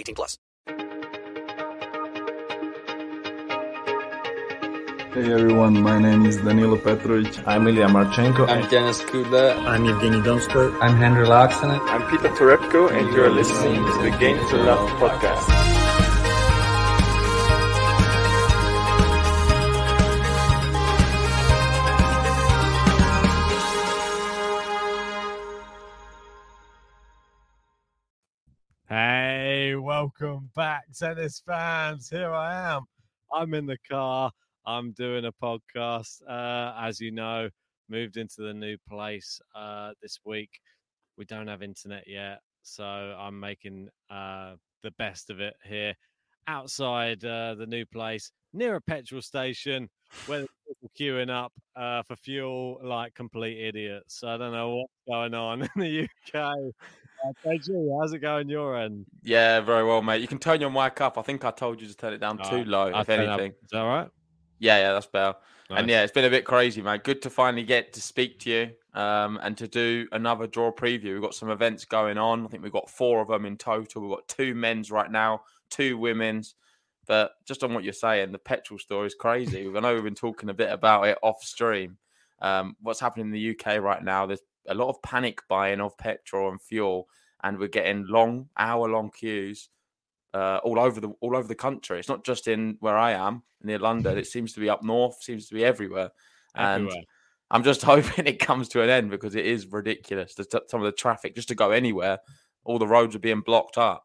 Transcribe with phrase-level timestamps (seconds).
[0.00, 0.38] 18 plus.
[5.12, 7.46] Hey everyone, my name is Danilo Petrovic.
[7.46, 8.48] I'm Ilya Marchenko.
[8.48, 9.56] I'm Denis Kudla.
[9.66, 10.68] I'm Evgeny Donskoy.
[10.80, 11.80] I'm Henry Laaksonen.
[11.94, 15.59] I'm Peter Torebko, and you're listening to the Game to Love podcast.
[30.54, 32.08] Back, tennis fans.
[32.08, 32.82] Here I am.
[33.32, 34.30] I'm in the car.
[34.66, 36.22] I'm doing a podcast.
[36.28, 37.48] Uh, as you know,
[37.88, 40.50] moved into the new place uh, this week.
[41.16, 45.94] We don't have internet yet, so I'm making uh, the best of it here
[46.46, 49.88] outside uh, the new place near a petrol station
[50.26, 54.24] where people queuing up uh, for fuel like complete idiots.
[54.24, 56.56] I don't know what's going on in the UK.
[57.44, 59.06] KG, how's it going your end?
[59.22, 60.20] Yeah, very well, mate.
[60.20, 61.18] You can turn your mic up.
[61.18, 63.50] I think I told you to turn it down too low, I'll if anything.
[63.50, 63.64] Up.
[63.64, 64.08] Is that all right?
[64.58, 65.36] Yeah, yeah, that's better.
[65.70, 65.78] Nice.
[65.78, 67.04] And yeah, it's been a bit crazy, mate.
[67.04, 71.12] Good to finally get to speak to you um, and to do another draw preview.
[71.12, 72.44] We've got some events going on.
[72.44, 74.02] I think we've got four of them in total.
[74.02, 76.54] We've got two men's right now, two women's.
[77.06, 79.66] But just on what you're saying, the petrol store is crazy.
[79.66, 81.98] I know we've been talking a bit about it off stream.
[82.40, 84.26] Um, what's happening in the UK right now?
[84.26, 87.08] There's a lot of panic buying of petrol and fuel,
[87.42, 89.68] and we're getting long, hour-long queues
[90.34, 91.98] uh, all over the all over the country.
[91.98, 94.18] It's not just in where I am near London.
[94.18, 95.22] It seems to be up north.
[95.22, 96.10] Seems to be everywhere.
[96.54, 97.04] And Everywhere.
[97.50, 100.34] I'm just hoping it comes to an end because it is ridiculous.
[100.34, 102.18] The, some of the traffic just to go anywhere,
[102.64, 104.04] all the roads are being blocked up.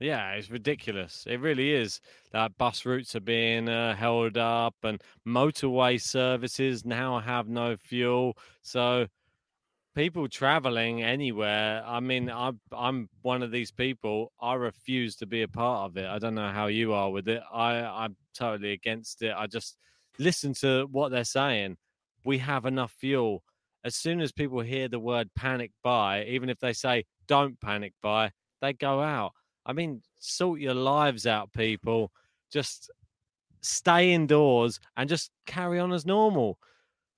[0.00, 1.26] Yeah, it's ridiculous.
[1.28, 2.00] It really is.
[2.32, 8.36] That bus routes are being uh, held up, and motorway services now have no fuel.
[8.62, 9.06] So
[9.94, 11.82] people traveling anywhere.
[11.86, 12.34] I mean, mm.
[12.34, 14.32] I'm I'm one of these people.
[14.40, 16.06] I refuse to be a part of it.
[16.06, 17.42] I don't know how you are with it.
[17.52, 19.32] I I'm totally against it.
[19.36, 19.76] I just
[20.18, 21.76] listen to what they're saying.
[22.24, 23.42] We have enough fuel.
[23.84, 27.92] As soon as people hear the word panic buy, even if they say don't panic
[28.02, 29.32] buy, they go out.
[29.66, 32.10] I mean, sort your lives out, people.
[32.50, 32.90] Just
[33.60, 36.58] stay indoors and just carry on as normal.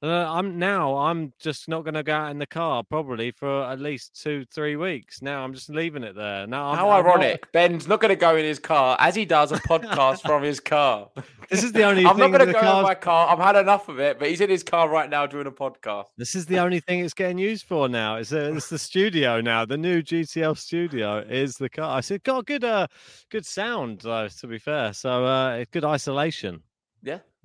[0.03, 0.97] Uh, I'm now.
[0.99, 4.45] I'm just not going to go out in the car probably for at least two,
[4.53, 5.23] three weeks.
[5.23, 6.47] Now I'm just leaving it there.
[6.47, 7.53] Now, I'm, How I'm not- ironic!
[7.53, 10.61] Ben's not going to go in his car as he does a podcast from his
[10.61, 11.09] car.
[11.49, 12.05] This is the only.
[12.07, 13.29] I'm not going to go in my car.
[13.29, 16.07] I've had enough of it, but he's in his car right now doing a podcast.
[16.17, 18.17] This is the only thing it's getting used for now.
[18.17, 19.65] It's, a, it's the studio now.
[19.65, 21.97] The new GTL studio is the car.
[21.97, 22.89] I said, got good, uh,
[23.31, 24.27] good sound though.
[24.27, 26.65] To be fair, so uh, good isolation.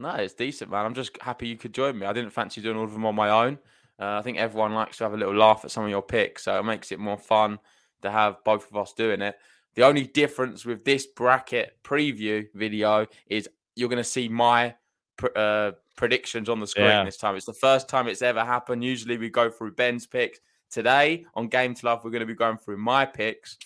[0.01, 0.85] No, it's decent, man.
[0.85, 2.05] I'm just happy you could join me.
[2.07, 3.59] I didn't fancy doing all of them on my own.
[3.99, 6.43] Uh, I think everyone likes to have a little laugh at some of your picks,
[6.45, 7.59] so it makes it more fun
[8.01, 9.35] to have both of us doing it.
[9.75, 14.73] The only difference with this bracket preview video is you're going to see my
[15.17, 17.03] pr- uh, predictions on the screen Yeah.
[17.05, 17.35] this time.
[17.35, 18.83] It's the first time it's ever happened.
[18.83, 20.39] Usually we go through Ben's picks.
[20.71, 23.57] Today on Game to Love, we're going to be going through my picks.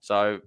[0.00, 0.40] So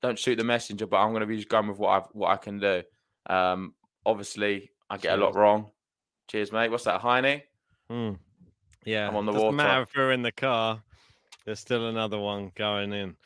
[0.00, 2.30] don't shoot the messenger, but I'm going to be just going with what I what
[2.30, 2.82] I can do.
[3.26, 3.74] Um,
[4.06, 5.70] obviously, I get a lot wrong.
[6.28, 6.70] Cheers, mate.
[6.70, 7.42] What's that, Heine?
[7.90, 8.12] Hmm.
[8.84, 9.56] Yeah, I'm on the doesn't water.
[9.56, 10.82] matter if we're in the car.
[11.44, 13.16] There's still another one going in.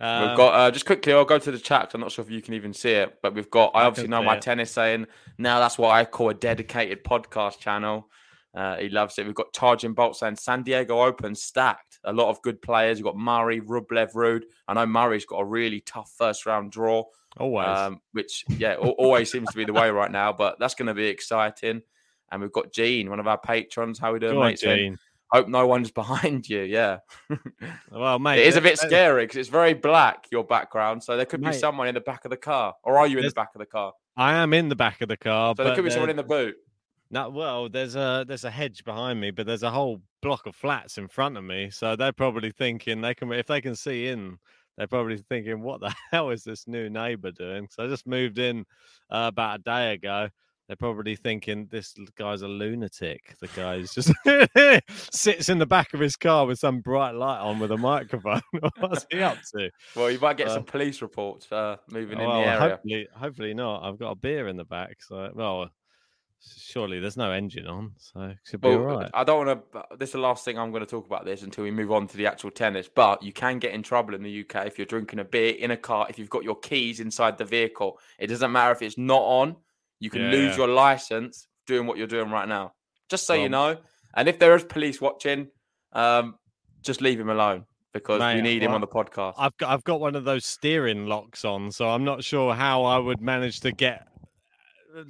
[0.00, 1.12] Um, we've got uh, just quickly.
[1.12, 1.90] I'll go to the chat.
[1.94, 3.72] I'm not sure if you can even see it, but we've got.
[3.74, 4.42] I I obviously know my it.
[4.42, 5.06] tennis saying
[5.36, 5.58] now.
[5.58, 8.08] That's what I call a dedicated podcast channel.
[8.54, 9.26] Uh, he loves it.
[9.26, 11.89] We've got Charging Bolt saying San Diego Open stacked.
[12.04, 12.98] A lot of good players.
[12.98, 14.42] You've got Murray, Rublev, Ruud.
[14.66, 17.04] I know Murray's got a really tough first round draw.
[17.38, 17.66] always.
[17.68, 20.32] um, which yeah always seems to be the way right now.
[20.32, 21.82] But that's going to be exciting.
[22.32, 23.98] And we've got Gene, one of our patrons.
[23.98, 24.58] How we doing, Go on, mate?
[24.60, 24.98] Saying, Gene.
[25.32, 26.62] Hope no one's behind you.
[26.62, 26.98] Yeah,
[27.90, 31.02] Well, mate, it is a bit scary because it's very black your background.
[31.02, 33.24] So there could be someone in the back of the car, or are you in
[33.24, 33.92] the back of the car?
[34.16, 36.16] I am in the back of the car, So but there could be someone in
[36.16, 36.56] the boot.
[37.10, 40.54] No, well, there's a there's a hedge behind me, but there's a whole block of
[40.54, 41.70] flats in front of me.
[41.70, 44.38] So they're probably thinking they can if they can see in,
[44.76, 48.38] they're probably thinking, "What the hell is this new neighbor doing?" So I just moved
[48.38, 48.60] in
[49.10, 50.28] uh, about a day ago.
[50.68, 53.34] They're probably thinking this guy's a lunatic.
[53.40, 54.12] The guy just
[55.12, 58.40] sits in the back of his car with some bright light on with a microphone.
[58.78, 59.68] What's he up to?
[59.96, 62.60] Well, you might get Uh, some police reports uh, moving in the area.
[62.60, 63.82] hopefully, hopefully not.
[63.82, 65.70] I've got a beer in the back, so well,
[66.40, 69.10] surely there's no engine on, so it should be Well, all right.
[69.14, 69.96] I don't want to.
[69.96, 72.06] This is the last thing I'm going to talk about this until we move on
[72.08, 72.88] to the actual tennis.
[72.92, 75.70] But you can get in trouble in the UK if you're drinking a beer in
[75.70, 76.06] a car.
[76.08, 79.56] If you've got your keys inside the vehicle, it doesn't matter if it's not on.
[79.98, 82.72] You can Yeah, lose your license doing what you're doing right now.
[83.08, 83.76] Just so you know.
[84.14, 85.48] And if there is police watching,
[85.92, 86.36] um,
[86.82, 89.34] just leave him alone because we need him well, on the podcast.
[89.38, 92.84] I've got I've got one of those steering locks on, so I'm not sure how
[92.84, 94.06] I would manage to get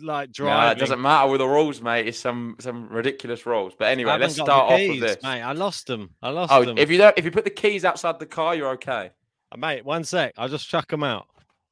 [0.00, 2.06] like Nah, it doesn't matter with the rules, mate.
[2.08, 3.74] It's some some ridiculous rules.
[3.78, 5.22] But anyway, let's start off keys, with this.
[5.22, 5.42] mate.
[5.42, 6.10] I lost them.
[6.22, 6.78] I lost Oh, them.
[6.78, 9.10] if you don't, if you put the keys outside the car, you're okay.
[9.52, 10.32] Uh, mate, one sec.
[10.38, 11.26] I'll just chuck them out.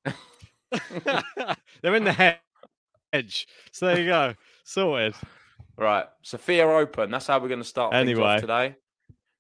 [1.83, 2.13] They're in the
[3.13, 3.47] hedge.
[3.73, 4.35] So there you go.
[4.65, 5.15] Sorted.
[5.77, 7.11] Right, Sofia Open.
[7.11, 8.23] That's how we're going to start Anyway.
[8.23, 8.75] off today.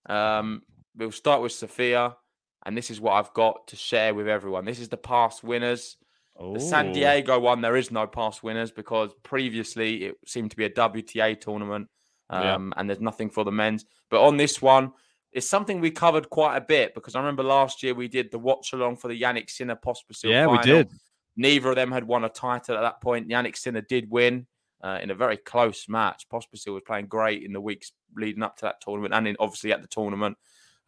[0.08, 0.62] Um,
[0.96, 2.16] we'll start with Sofia,
[2.64, 4.64] and this is what I've got to share with everyone.
[4.64, 5.96] This is the past winners.
[6.40, 10.64] The San Diego one, there is no past winners because previously it seemed to be
[10.64, 11.88] a WTA tournament,
[12.30, 12.54] Yeah.
[12.54, 13.84] um, and there's nothing for the men's.
[14.10, 14.92] But on this one,
[15.32, 18.38] it's something we covered quite a bit because I remember last year we did the
[18.38, 20.88] watch along for the Jannik Sinner Pospisil Yeah, we did.
[21.36, 23.28] Neither of them had won a title at that point.
[23.28, 24.46] Jannik Sinner did win
[24.82, 26.26] uh, in a very close match.
[26.32, 29.72] Pospisil was playing great in the weeks leading up to that tournament and in, obviously
[29.72, 30.36] at the tournament.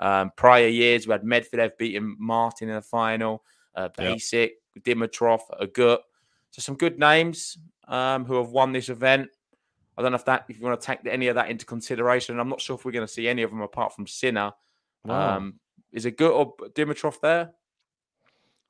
[0.00, 3.44] Um, prior years, we had Medvedev beating Martin in the final,
[3.74, 4.20] uh, Yep.
[4.78, 5.98] Dimitrov, Agut.
[6.50, 7.58] So some good names
[7.88, 9.28] um, who have won this event.
[9.96, 12.38] I don't know if that if you want to take any of that into consideration.
[12.38, 14.52] I'm not sure if we're going to see any of them apart from Sinner.
[15.04, 15.36] Wow.
[15.36, 15.60] Um,
[15.92, 17.52] is it good or Dimitrov there?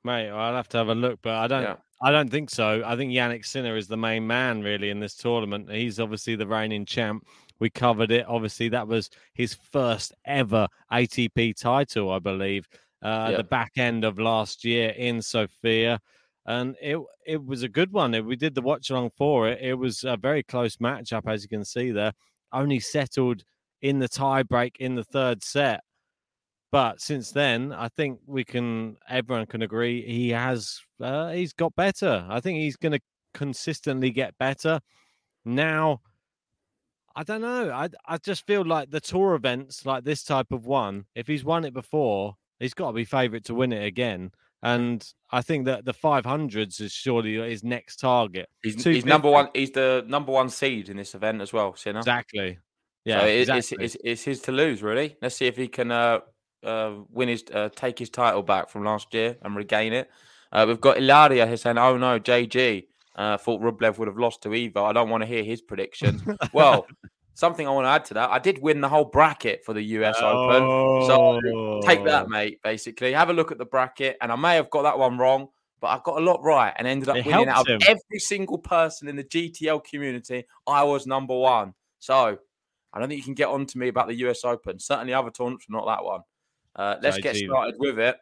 [0.03, 1.63] Mate, I'll have to have a look, but I don't.
[1.63, 1.75] Yeah.
[2.03, 2.81] I don't think so.
[2.83, 5.71] I think Jannik Sinner is the main man really in this tournament.
[5.71, 7.27] He's obviously the reigning champ.
[7.59, 8.25] We covered it.
[8.27, 12.67] Obviously, that was his first ever ATP title, I believe,
[13.03, 13.37] uh, at Yeah.
[13.37, 15.99] the back end of last year in Sofia,
[16.45, 18.11] and it it was a good one.
[18.25, 19.61] We did the watch along for it.
[19.61, 22.13] It was a very close matchup, as you can see there.
[22.51, 23.43] Only settled
[23.81, 25.81] in the tie break in the third set.
[26.71, 28.97] But since then, I think we can.
[29.09, 30.79] Everyone can agree he has.
[30.99, 32.25] Uh, he's got better.
[32.29, 33.01] I think he's going to
[33.33, 34.79] consistently get better.
[35.45, 36.01] Now,
[37.15, 37.71] I don't know.
[37.71, 41.43] I I just feel like the tour events, like this type of one, if he's
[41.43, 44.31] won it before, he's got to be favourite to win it again.
[44.63, 48.47] And I think that the 500s is surely his next target.
[48.61, 49.49] He's, he's number one.
[49.55, 51.75] He's the number one seed in this event as well.
[51.75, 51.99] Sinner.
[51.99, 52.53] Exactly.
[52.53, 52.59] So
[53.05, 53.83] Yeah, it- exactly.
[53.85, 55.17] it's, it's, it's his to lose, really.
[55.21, 56.19] Let's see if he can uh,
[56.63, 60.11] uh, win his, uh, take his title back from last year and regain it.
[60.51, 62.85] Uh, we've got Ilaria here saying, "Oh no, JG
[63.15, 64.83] uh, thought Rublev would have lost to Evo.
[64.83, 66.21] I don't want to hear his predictions."
[66.53, 66.85] well,
[67.41, 69.81] something I want to add to that: I did win the whole bracket for the
[69.81, 70.63] US Open.
[71.07, 71.41] So
[71.81, 72.05] take Oh.
[72.05, 72.61] that, mate.
[72.63, 75.49] Basically, have a look at the bracket, and I may have got that one wrong,
[75.81, 78.59] but I got a lot right and ended up It winning out of every single
[78.59, 80.45] person in the GTL community.
[80.67, 81.73] I was number one.
[81.99, 82.37] So
[82.93, 84.79] I don't think you can get on to me about the US Open.
[84.79, 86.21] Certainly, other tournaments, but not that one.
[86.75, 88.17] Uh, let's get started with it.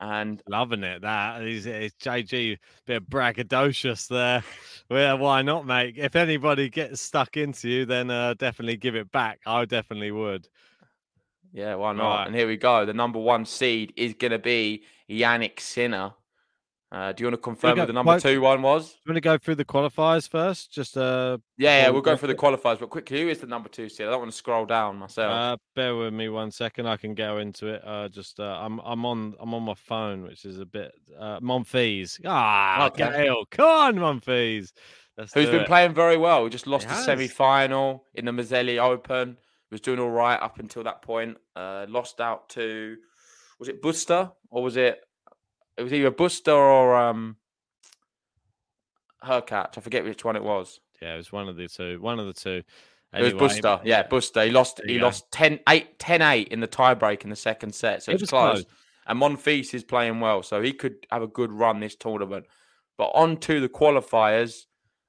[0.00, 1.02] And Loving it.
[1.02, 4.42] That is it's JG, bit braggadocious there.
[4.88, 5.94] Well, why not, mate?
[5.98, 9.40] If anybody gets stuck into you, then uh, definitely give it back.
[9.46, 10.48] I definitely would.
[11.52, 12.16] yeah, why not?
[12.16, 12.26] Right.
[12.26, 12.86] And here we go.
[12.86, 16.12] The number one seed is going to be Jannik Sinner.
[16.92, 18.90] Uh, do you want to confirm go- the number quote- two one was?
[18.90, 20.72] Do you want to go through the qualifiers first?
[20.72, 23.46] Just uh, Yeah, yeah, we we'll go for the qualifiers, but quickly, who is the
[23.46, 24.08] number two seed?
[24.08, 25.30] I don't want to scroll down myself.
[25.32, 26.88] uh, bear with me one second.
[26.88, 27.82] I can go into it.
[27.86, 31.38] Uh, just uh, I'm I'm on I'm on my phone, which is a bit uh,
[31.38, 32.20] Monfils.
[32.26, 33.08] Ah, Okay.
[33.24, 34.72] Gael, come on, Monfils.
[35.16, 35.66] Let's Who's been it.
[35.68, 36.42] playing very well.
[36.44, 39.36] He just lost the semi final in the Moselle Open.
[39.70, 41.36] Was doing all right up until that point.
[41.54, 42.96] Uh, lost out to
[43.60, 44.98] was it Buster or was it?
[45.80, 47.36] It was either Buster or um,
[49.46, 49.78] catch.
[49.78, 50.78] I forget which one it was.
[51.00, 51.98] Yeah, it was one of the two.
[52.02, 52.62] One of the two.
[53.14, 53.80] It was Buster.
[53.82, 54.44] Yeah, Buster.
[54.44, 54.82] He lost.
[54.84, 55.04] He go.
[55.04, 58.02] lost 10 8, 10-8 in the tiebreak in the second set.
[58.02, 58.52] So It it was, close.
[58.52, 58.66] close.
[59.06, 62.44] And Monfils is playing well, so he could have a good run this tournament.
[62.98, 64.66] But on to the qualifiers.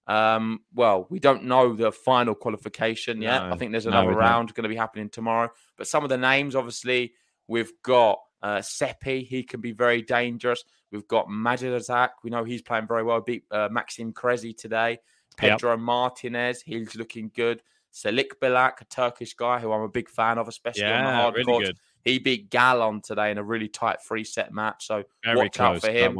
[0.07, 3.41] Um, well, we don't know the final qualification yet.
[3.43, 4.19] I think there's another don't.
[4.19, 5.49] round going to be happening tomorrow.
[5.77, 7.11] But some of the names, obviously,
[7.47, 9.23] we've got uh, Seppi.
[9.23, 10.63] He can be very dangerous.
[10.91, 12.09] We've got Majchrzak.
[12.23, 13.21] We know he's playing very well.
[13.21, 14.99] Beat uh, Maxime Cressy today.
[15.41, 15.51] Yep.
[15.51, 16.61] Pedro Martinez.
[16.61, 17.61] He's looking good.
[17.93, 21.21] Selik Bilak, a Turkish guy who I'm a big fan of, especially on the Yeah,
[21.21, 21.67] hard really courts.
[21.67, 21.77] good.
[22.03, 24.87] He beat Gallon today in a really tight three set match.
[24.87, 26.17] So Very watch out for him.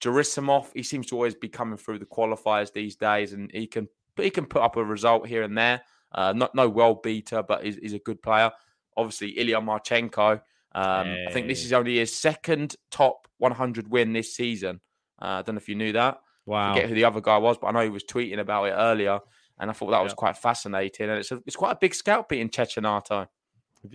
[0.00, 3.88] Gerasimov, he seems to always be coming through the qualifiers these days, and he can
[4.16, 5.82] he can put up a result here and there.
[6.10, 8.50] Uh, not no world beater, but he's, he's a good player.
[8.96, 10.40] Obviously, Ilya Marchenko.
[10.74, 14.80] Um, I think this is only his second top 100 win this season.
[15.20, 16.18] Uh, I don't know if you knew that.
[16.46, 16.74] Wow.
[16.74, 19.20] Forget who the other guy was, but I know he was tweeting about it earlier,
[19.60, 21.08] and I thought that was quite fascinating.
[21.08, 23.28] And it's a, it's quite a big scout beating Cecchinato.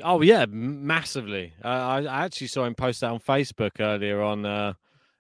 [0.04, 1.54] Oh yeah, massively.
[1.64, 4.74] Uh, I, I actually saw him post that on Facebook earlier on uh,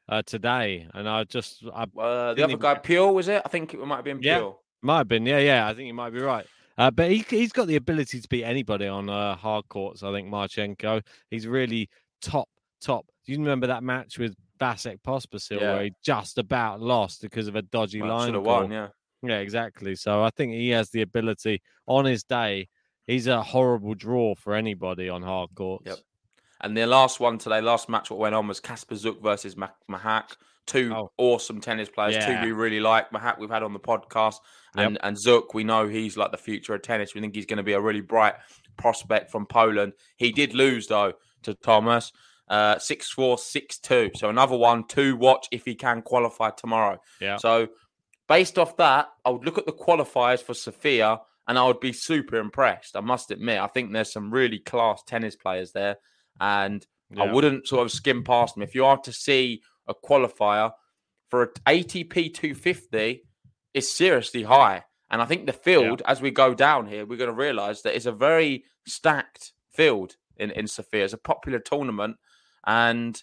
[0.10, 3.42] uh, today, and I just I Uh, the other even- guy, Paire, was it?
[3.46, 4.40] I think it might have been Yeah.
[4.40, 4.52] Paire.
[4.82, 6.46] might have been yeah yeah I think you might be right.
[6.78, 10.04] Uh, but he he's got the ability to beat anybody on uh, hard courts.
[10.04, 11.02] I think Marchenko.
[11.32, 11.90] He's really
[12.22, 12.48] top
[12.82, 13.06] top.
[13.26, 15.74] Do you remember that match with Vasek Pospisil Yeah.
[15.74, 18.88] where he just about lost because of a dodgy Well, line should have won, yeah.
[19.24, 19.96] Yeah, exactly.
[19.96, 22.68] So I think he has the ability on his day.
[23.08, 25.88] He's a horrible draw for anybody on hard courts.
[25.88, 25.98] Yep.
[26.62, 29.70] And the last one today, last match, what went on was Kacper Zuk versus Ma-
[29.90, 30.36] Machac.
[30.68, 31.12] Two Oh.
[31.18, 32.42] awesome tennis players, Yeah.
[32.42, 33.10] two we really like.
[33.12, 34.36] Machac, we've had on the podcast,
[34.76, 37.16] and, and Zuk, we know he's like the future of tennis.
[37.16, 38.36] We think he's going to be a really bright
[38.78, 39.94] prospect from Poland.
[40.18, 42.12] He did lose, though, to Thomas.
[42.48, 44.12] Uh, 6 4, 6 2.
[44.16, 47.02] So another one to watch if he can qualify tomorrow.
[47.20, 47.38] Yeah.
[47.38, 47.68] So,
[48.28, 51.92] based off that, I would look at the qualifiers for Sofia and I would be
[51.94, 52.96] super impressed.
[52.96, 55.98] I must admit, I think there's some really class tennis players there,
[56.40, 56.86] and
[57.18, 58.64] I wouldn't sort of skim past them.
[58.64, 60.72] If you are to see a qualifier
[61.30, 63.24] for an ATP 250,
[63.74, 64.84] is seriously high.
[65.10, 67.96] And I think the field, as we go down here, we're going to realize that
[67.96, 71.06] it's a very stacked field in, in Sofia.
[71.06, 72.18] It's a popular tournament,
[72.66, 73.22] and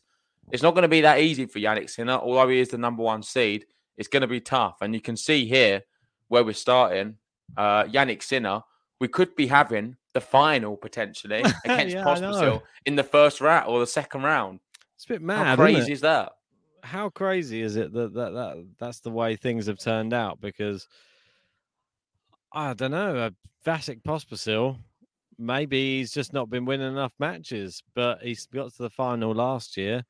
[0.50, 3.02] it's not going to be that easy for Jannik Sinner, although he is the number
[3.02, 3.66] one seed.
[3.96, 4.78] It's going to be tough.
[4.80, 5.82] And you can see here
[6.28, 7.16] where we're starting,
[7.56, 8.62] uh, Jannik Sinner,
[9.00, 13.80] we could be having the final potentially against Yeah, Pospisil in the first round or
[13.80, 14.60] the second round.
[14.96, 15.46] It's a bit How mad.
[15.46, 16.32] isn't crazy is that?
[16.84, 20.38] How crazy is it that, that that that's the way things have turned out?
[20.40, 20.86] Because
[22.52, 23.30] I don't know,
[23.66, 24.76] Vasek Pospisil,
[25.38, 29.76] maybe he's just not been winning enough matches, but he's got to the final last
[29.78, 30.04] year.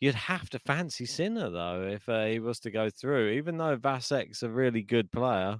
[0.00, 3.30] You'd have to fancy Sinner though if uh, he was to go through.
[3.30, 5.58] Even though Vasek's a really good player,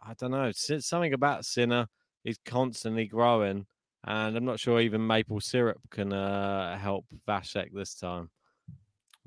[0.00, 0.52] I don't know.
[0.52, 1.88] Something about Sinner.
[2.24, 3.66] He's constantly growing,
[4.04, 8.30] and I'm not sure even maple syrup can uh, help Vasek this time.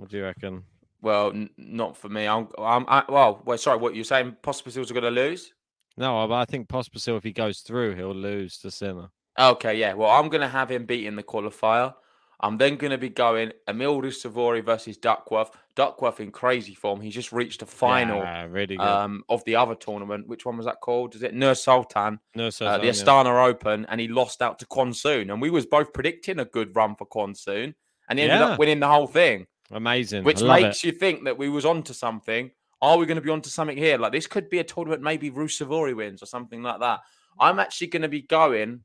[0.02, 0.64] What do you reckon?
[1.04, 2.28] Well, n- not for me.
[2.28, 3.44] I'm, I'm I, well.
[3.46, 3.78] Wait, sorry.
[3.78, 4.36] What you're saying?
[4.42, 5.54] Pospisil's are going to lose?
[5.96, 9.10] No, I I think Pospisil, if he goes through, he'll lose to Sinner.
[9.40, 9.94] Okay, yeah.
[9.94, 11.94] Well, I'm going to have him beating the qualifier.
[12.40, 15.52] I'm then going to be going Emil Savori versus Duckworth.
[15.76, 17.00] Duckworth in crazy form.
[17.00, 20.28] He's just reached a final Yeah, really um, of the other tournament.
[20.28, 21.14] Which one was that called?
[21.14, 22.20] Is it Nur Sultan?
[22.36, 25.30] no, so uh, the Astana Open, and he lost out to Kwon Soon.
[25.30, 27.76] And we was both predicting a good run for Kwon Soon,
[28.10, 28.54] and he ended Yeah.
[28.54, 30.24] up winning the whole thing, amazing.
[30.24, 30.88] which I love makes it.
[30.88, 32.52] you think that we was onto something.
[32.82, 33.98] Are we going to be onto something here?
[33.98, 37.02] Like this could be a tournament, maybe Ruusuvuori wins or something like that.
[37.40, 38.84] I'm actually going to be going.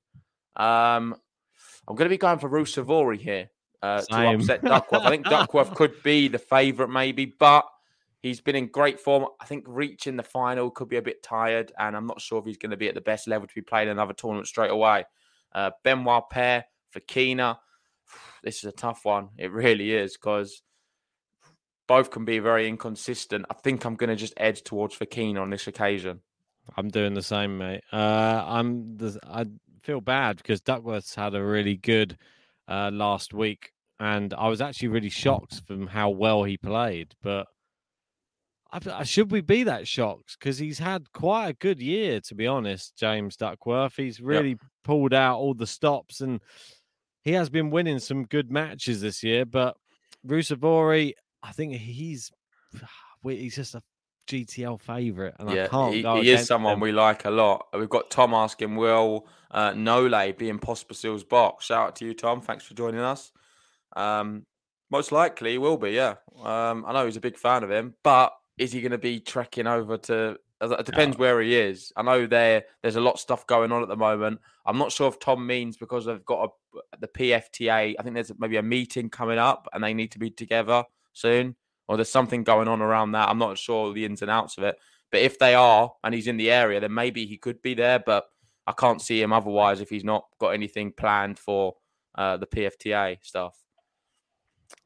[0.57, 1.15] Um,
[1.89, 3.51] I'm going to be going for Ruusuvuori here
[3.83, 5.03] uh, to upset Duckworth.
[5.03, 7.67] I think Duckworth could be the favourite, maybe, but
[8.23, 9.27] he's been in great form.
[9.41, 12.47] I think reaching the final could be a bit tired, and I'm not sure if
[12.47, 15.05] he's going to be at the best level to be playing another tournament straight away.
[15.55, 17.59] Uh, Benoit Paire, for Kina.
[18.43, 19.31] This is a tough one.
[19.39, 20.63] It really is because
[21.87, 23.47] both can be very inconsistent.
[23.51, 26.21] I think I'm going to just edge towards Fokina on this occasion.
[26.77, 27.83] I'm doing the same, mate.
[27.93, 28.97] Uh, I'm.
[28.97, 29.45] The, I
[29.83, 32.19] feel bad because Duckworth's had a really good
[32.67, 37.15] uh, last week, and I was actually really shocked from how well he played.
[37.23, 37.47] But
[38.73, 40.37] I, I- should we be that shocked?
[40.41, 42.97] Because he's had quite a good year, to be honest.
[42.97, 43.95] James Duckworth.
[43.97, 46.41] He's really pulled out all the stops, and
[47.23, 49.45] he has been winning some good matches this year.
[49.47, 49.77] But
[50.27, 51.13] Ruusuvuori,
[51.43, 52.31] I think he's
[53.23, 53.83] he's just a
[54.27, 56.81] GTL favourite, and I can't he, go he is someone them.
[56.81, 57.67] we like a lot.
[57.73, 61.67] We've got Tom asking, will uh, Nole be in Pospisil's box?
[61.67, 62.41] Shout out to you, Tom.
[62.41, 63.33] Thanks for joining us.
[63.95, 64.45] Um,
[64.91, 66.17] most likely he will be, yeah.
[66.43, 69.21] Um, I know he's a big fan of him, but is he going to be
[69.21, 70.37] trekking over to?
[70.61, 71.93] It depends where he is.
[71.97, 74.41] I know there there's a lot of stuff going on at the moment.
[74.65, 77.95] I'm not sure if Tom means because they've got a, the PTPA.
[77.99, 80.83] I think there's maybe a meeting coming up and they need to be together
[81.17, 81.57] soon,
[81.89, 83.29] or there's something going on around that.
[83.29, 84.77] I'm not sure the ins and outs of it.
[85.11, 87.99] But if they are and he's in the area, then maybe he could be there.
[87.99, 88.27] But
[88.67, 91.75] I can't see him otherwise if he's not got anything planned for
[92.17, 93.57] uh, the PTPA stuff.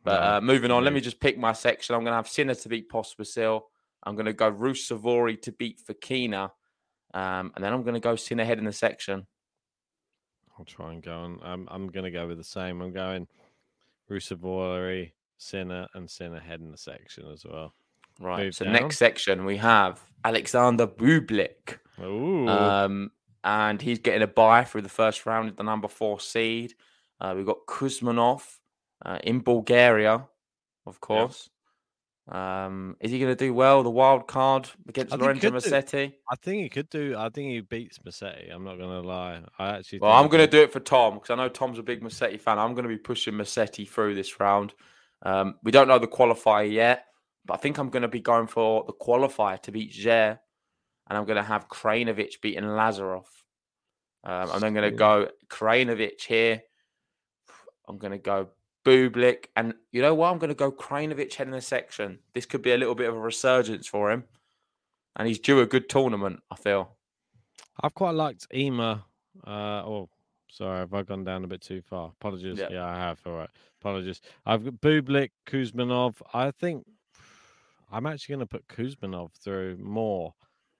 [0.05, 1.95] But uh, moving on, let me just pick my section.
[1.95, 3.63] I'm going to have Sinner to beat Pospisil.
[4.03, 6.51] I'm going to go Ruusuvuori to beat Fokina.
[7.13, 9.27] Um, and then I'm going to go Sinner ahead in the section.
[10.59, 11.41] I'll try and go on.
[11.43, 12.83] I'm I'm going to go with the same.
[12.83, 13.27] I'm going
[14.11, 17.73] Ruusuvuori, Sinner, and Sinner head in the section as well.
[18.21, 18.45] Right.
[18.45, 18.75] Move so down.
[18.75, 21.79] next section we have Alexander Bublik.
[22.03, 23.11] Ooh, Um,
[23.43, 26.75] and he's getting a bye through the first round at the number four seed.
[27.21, 28.43] Uh, we've got Kuzmanov
[29.05, 30.27] uh, in Bulgaria,
[30.87, 31.49] of course.
[32.29, 33.83] Um, is he going to do well?
[33.83, 35.71] The wild card against I think he Lorenzo.
[35.71, 36.13] Musetti?
[36.31, 37.17] I think he could do.
[37.17, 38.55] I think he beats Musetti.
[38.55, 39.41] I'm not going to lie.
[39.59, 40.01] I actually.
[40.01, 42.39] Well, I'm going to do it for Tom because I know Tom's a big Musetti
[42.39, 42.59] fan.
[42.59, 44.75] I'm going to be pushing Musetti through this round.
[45.23, 47.07] Um, we don't know the qualifier yet,
[47.45, 50.39] but I think I'm going to be going for the qualifier to beat Zer,
[51.09, 53.27] and I'm going to have Krajinovic beating Lazarov.
[54.25, 56.63] Um, I'm then going to go Krajinovic here.
[57.89, 58.49] I'm going to go
[58.85, 60.33] Bublik, and you know what?
[60.33, 62.19] I'm going to go Krajinovic head in the section.
[62.35, 64.25] This could be a little bit of a resurgence for him,
[65.17, 66.41] and he's due a good tournament.
[66.51, 66.97] I feel.
[67.83, 69.03] I've quite liked Ymer.
[69.47, 70.09] Uh, oh,
[70.51, 72.13] sorry, have I gone down a bit too far?
[72.21, 72.59] Apologies.
[72.59, 72.69] Yeah.
[72.71, 73.21] Yeah, I have.
[73.27, 74.21] All right, apologies.
[74.47, 76.21] I've got Bublik, Kuzmanov.
[76.35, 76.85] I think
[77.93, 80.35] I'm actually going to put Kuzmanov through more.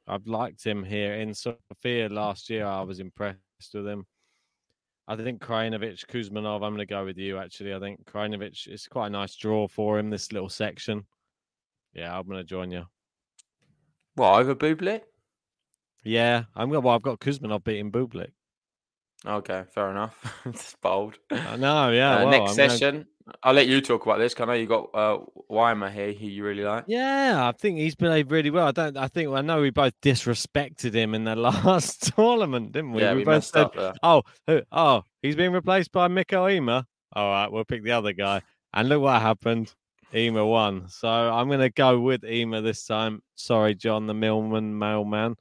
[0.07, 2.67] I've liked him here in Sofia last year.
[2.67, 3.39] I was impressed
[3.75, 4.07] with him.
[5.07, 6.57] I think Krajinovic, Kuzmanov.
[6.57, 7.39] I'm going to go with you.
[7.39, 10.11] Actually, I think Krajinovic is quite a nice draw for him.
[10.11, 11.05] This little section.
[11.95, 12.85] Yeah, I'm going to join you.
[14.15, 15.03] What over Bublik?
[16.05, 16.85] Yeah, I'm going.
[16.85, 18.31] Well, I've got Kuzmanov beating Bublik.
[19.27, 20.17] Okay, fair enough.
[20.47, 21.19] it's bold.
[21.31, 21.91] I know.
[21.91, 22.17] Yeah.
[22.17, 23.07] Uh, well, next I'm gonna- session,
[23.43, 24.35] I'll let you talk about this.
[24.39, 25.19] I know you got uh,
[25.51, 26.85] Ymer here, who you really like.
[26.89, 28.69] Yeah, I think he's behaved really well.
[28.69, 28.97] I don't.
[28.97, 33.03] I think I know we both disrespected him in the last tournament, didn't we?
[33.03, 36.85] yeah, we, we both said, up "Oh, who, oh, he's been replaced by Mikael Ymer."
[37.13, 38.43] All right, we'll pick the other guy.
[38.73, 39.75] And look what happened.
[40.13, 40.89] Ymer won.
[40.89, 43.23] So I'm going to go with Ymer this time.
[43.35, 45.37] Sorry, John, the Millman mailman.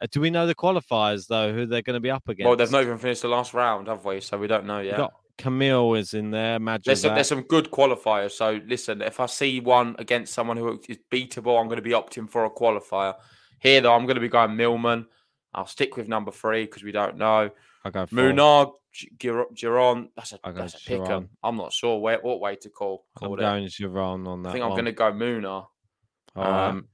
[0.00, 1.52] Uh, do we know the qualifiers though?
[1.52, 2.46] Who they're going to be up against?
[2.46, 4.20] Well, they've not even finished the last round, have we?
[4.20, 4.96] So we don't know yet.
[4.96, 6.58] got Kamil is in there.
[6.84, 8.32] There's some, there's some good qualifiers.
[8.32, 11.92] So listen, if I see one against someone who is beatable, I'm going to be
[11.92, 13.14] opting for a qualifier.
[13.60, 15.06] Here, though, I'm going to be going Millman.
[15.54, 17.50] I'll stick with number three because we don't know.
[17.84, 18.72] I'll go Munar,
[19.16, 20.08] Giron.
[20.16, 21.00] That's a, that's a pick.
[21.42, 23.40] I'm not sure where, what way to call, I'm call it.
[23.40, 24.50] going Giron on that.
[24.50, 25.66] I think I'm going to go Munar.
[26.34, 26.68] Right.
[26.68, 26.88] Um,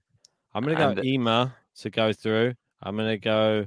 [0.55, 2.55] I'm going to go Ymer to go through.
[2.85, 3.67] I'm going to go.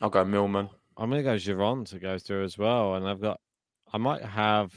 [0.00, 0.70] I'll go Millman.
[0.96, 2.94] I'm going to go Giron to go through as well.
[2.94, 3.40] And I've got.
[3.92, 4.72] I might have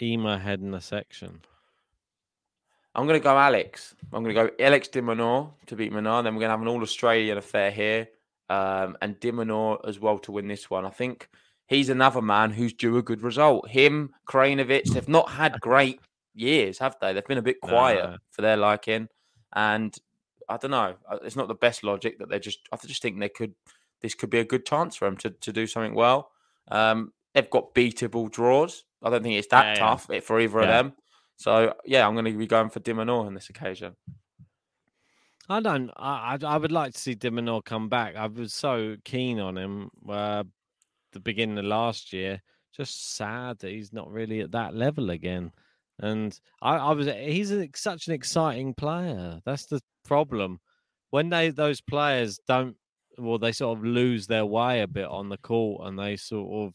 [0.00, 1.40] Ymer head in the section.
[2.94, 3.94] I'm going to go Alex.
[4.12, 6.22] I'm going to go Alex de Minaur to beat Munar.
[6.22, 8.08] Then we're going to have an All Australian affair here,
[8.50, 10.84] um, and de Minaur as well to win this one.
[10.84, 11.28] I think
[11.66, 13.68] he's another man who's due a good result.
[13.68, 16.00] Him, Krajinovic, they've not had great
[16.34, 17.12] years, have they?
[17.12, 18.16] They've been a bit quiet No.
[18.30, 19.08] for their liking,
[19.54, 19.96] and
[20.48, 20.94] I don't know.
[21.10, 22.60] uh, It's not the best logic that they're just.
[22.72, 23.54] I just think they could.
[24.00, 26.30] This could be a good chance for them to, to do something well.
[26.70, 28.84] Um, they've got beatable draws.
[29.02, 29.78] I don't think it's that Yeah, yeah.
[29.90, 30.92] tough eh, for either of them.
[31.36, 33.96] So yeah, I'm going to be going for de Minaur on this occasion.
[35.48, 35.90] I don't.
[35.96, 38.16] I, I I would like to see de Minaur come back.
[38.16, 40.44] I was so keen on him uh,
[41.12, 42.42] the beginning of last year.
[42.74, 45.52] Just sad that he's not really at that level again.
[46.00, 47.06] And I, I was.
[47.06, 49.40] He's a, such an exciting player.
[49.44, 50.58] That's the problem.
[51.10, 52.76] When they those players don't,
[53.18, 56.68] well, they sort of lose their way a bit on the court, and they sort
[56.68, 56.74] of.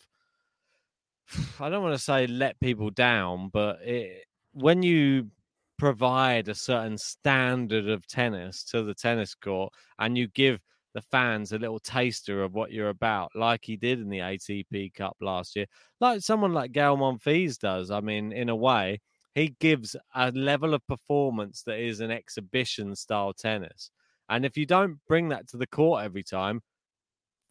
[1.59, 5.29] I don't want to say let people down, but it, when you
[5.77, 10.59] provide a certain standard of tennis to the tennis court and you give
[10.93, 14.93] the fans a little taster of what you're about, like he did in the ATP
[14.93, 15.65] Cup last year,
[16.01, 17.91] like someone like Gael Monfils does.
[17.91, 18.99] I mean, in a way,
[19.35, 23.91] he gives a level of performance that is an exhibition style tennis.
[24.29, 26.61] And if you don't bring that to the court every time,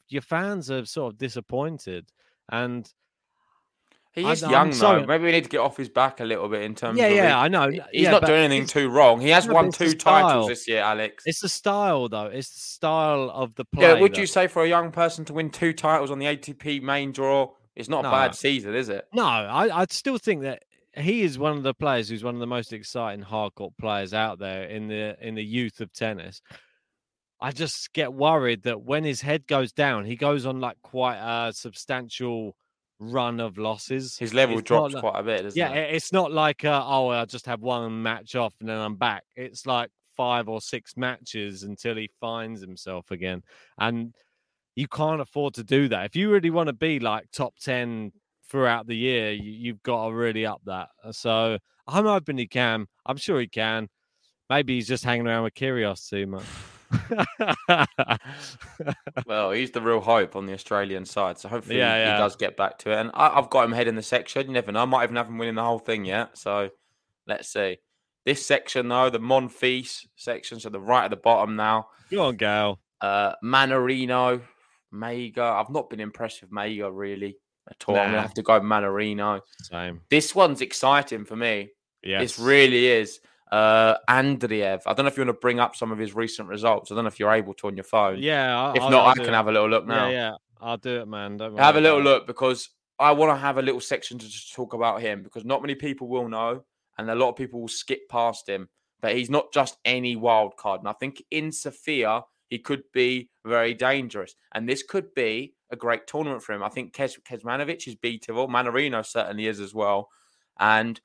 [0.08, 2.06] your fans are sort of disappointed.
[2.50, 2.90] And
[4.12, 5.02] He is I'm young sorry.
[5.02, 5.06] though.
[5.06, 7.14] Maybe we need to get off his back a little bit in terms Yeah, of.
[7.16, 7.68] yeah, he- I know.
[7.70, 9.20] He's Yeah, not doing anything too wrong.
[9.20, 11.22] He has No, won two titles this year, Alex.
[11.26, 12.26] It's the style, though.
[12.26, 13.86] It's the style of the play.
[13.86, 16.26] Yeah, would that- you say for a young person to win two titles on the
[16.26, 18.10] ATP main draw, it's not a No.
[18.10, 19.06] bad season, is it?
[19.12, 20.64] No, I, I still think that
[20.98, 24.38] he is one of the players who's one of the most exciting hardcourt players out
[24.38, 26.40] there in the in the youth of tennis.
[27.40, 31.18] I just get worried that when his head goes down, he goes on like quite
[31.18, 32.56] a substantial
[32.98, 34.18] run of losses.
[34.18, 35.90] His level It's drops like- quite a bit, doesn't yeah, it?
[35.90, 38.96] it- it's not like uh, oh, I just have one match off and then I'm
[38.96, 39.22] back.
[39.36, 43.42] It's like five or six matches until he finds himself again,
[43.78, 44.14] and
[44.74, 46.06] you can't afford to do that.
[46.06, 48.10] If you really want to be like top ten
[48.48, 50.88] throughout the year, you, you've got to really up that.
[51.04, 52.86] Uh, So I'm hoping he can.
[53.06, 53.88] I'm sure he can.
[54.50, 56.44] Maybe he's just hanging around with Kyrgios too much.
[59.26, 62.12] Well, he's the real hope on the Australian side, so hopefully Yeah, yeah.
[62.14, 62.96] he does get back to it.
[62.98, 64.46] And I, I've got him head in the section.
[64.46, 64.82] You never know.
[64.82, 66.38] I might even have him winning the whole thing yet.
[66.38, 66.70] So
[67.26, 67.78] let's see.
[68.24, 71.88] This section, though, the Monfils section, so the right at the bottom now.
[72.10, 72.78] Go on, Gal.
[73.00, 74.40] Uh, Mannarino,
[74.92, 75.38] Maiga.
[75.38, 77.36] I've not been impressed with Maiga really
[77.70, 77.96] at all.
[77.96, 79.40] I'm gonna have to go Mannarino.
[79.62, 80.00] Same.
[80.10, 81.70] This one's exciting for me.
[82.02, 83.20] Yeah, This really is.
[83.50, 84.82] Uh, Andreev.
[84.86, 86.92] I don't know if you want to bring up some of his recent results.
[86.92, 88.18] I don't know if you're able to on your phone.
[88.18, 88.56] Yeah.
[88.58, 89.32] I'll, If not, I'll I can it.
[89.32, 90.06] have a little look now.
[90.08, 90.34] Yeah, yeah.
[90.60, 91.38] I'll do it, man.
[91.38, 94.52] Don't Have a little look because I want to have a little section to just
[94.54, 96.62] talk about him because not many people will know,
[96.98, 98.68] and a lot of people will skip past him.
[99.00, 103.30] But he's not just any wild card, and I think in Sofia he could be
[103.46, 106.62] very dangerous, and this could be a great tournament for him.
[106.62, 110.08] I think Kes- Kecmanovic is beatable, Mannarino certainly is as well,
[110.58, 111.00] and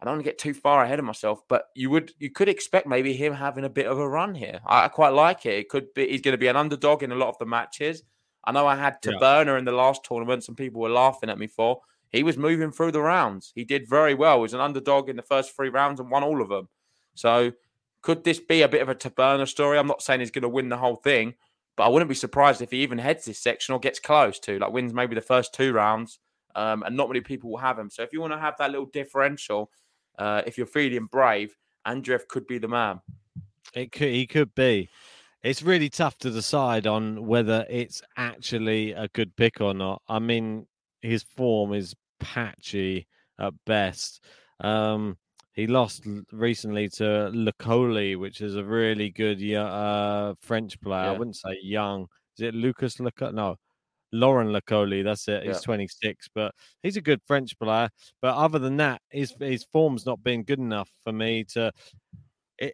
[0.00, 2.48] I don't want to get too far ahead of myself, but you would you could
[2.48, 4.60] expect maybe him having a bit of a run here.
[4.66, 5.54] I, I quite like it.
[5.58, 8.02] It could be he's going to be an underdog in a lot of the matches.
[8.44, 9.12] I know I had Yeah.
[9.12, 10.44] Taberner in the last tournament.
[10.44, 11.80] Some people were laughing at me for.
[12.10, 13.52] He was moving through the rounds.
[13.54, 14.36] He did very well.
[14.36, 16.68] He was an underdog in the first three rounds and won all of them.
[17.14, 17.52] So
[18.02, 19.78] could this be a bit of a Taberner story?
[19.78, 21.34] I'm not saying he's going to win the whole thing,
[21.76, 24.58] but I wouldn't be surprised if he even heads this section or gets close to,
[24.58, 26.18] like wins maybe the first two rounds.
[26.54, 27.90] Um, and not many people will have him.
[27.90, 29.70] So if you want to have that little differential,
[30.18, 31.54] uh, if you're feeling brave,
[31.86, 33.00] Andreev could be the man.
[33.74, 34.88] It could he could be.
[35.42, 40.00] It's really tough to decide on whether it's actually a good pick or not.
[40.08, 40.66] I mean,
[41.02, 43.06] his form is patchy
[43.38, 44.24] at best.
[44.60, 45.18] Um,
[45.56, 51.10] he lost recently to Lokoli, which is a really good uh, French player.
[51.10, 52.06] I wouldn't say young.
[52.38, 53.34] Is it Lucas Lokoli?
[53.34, 53.56] No,
[54.12, 55.02] Laurent Lokoli.
[55.02, 55.44] That's it.
[55.44, 55.60] He's Yeah.
[55.60, 57.88] 26, but he's a good French player.
[58.20, 61.72] But other than that, his his form's not been good enough for me to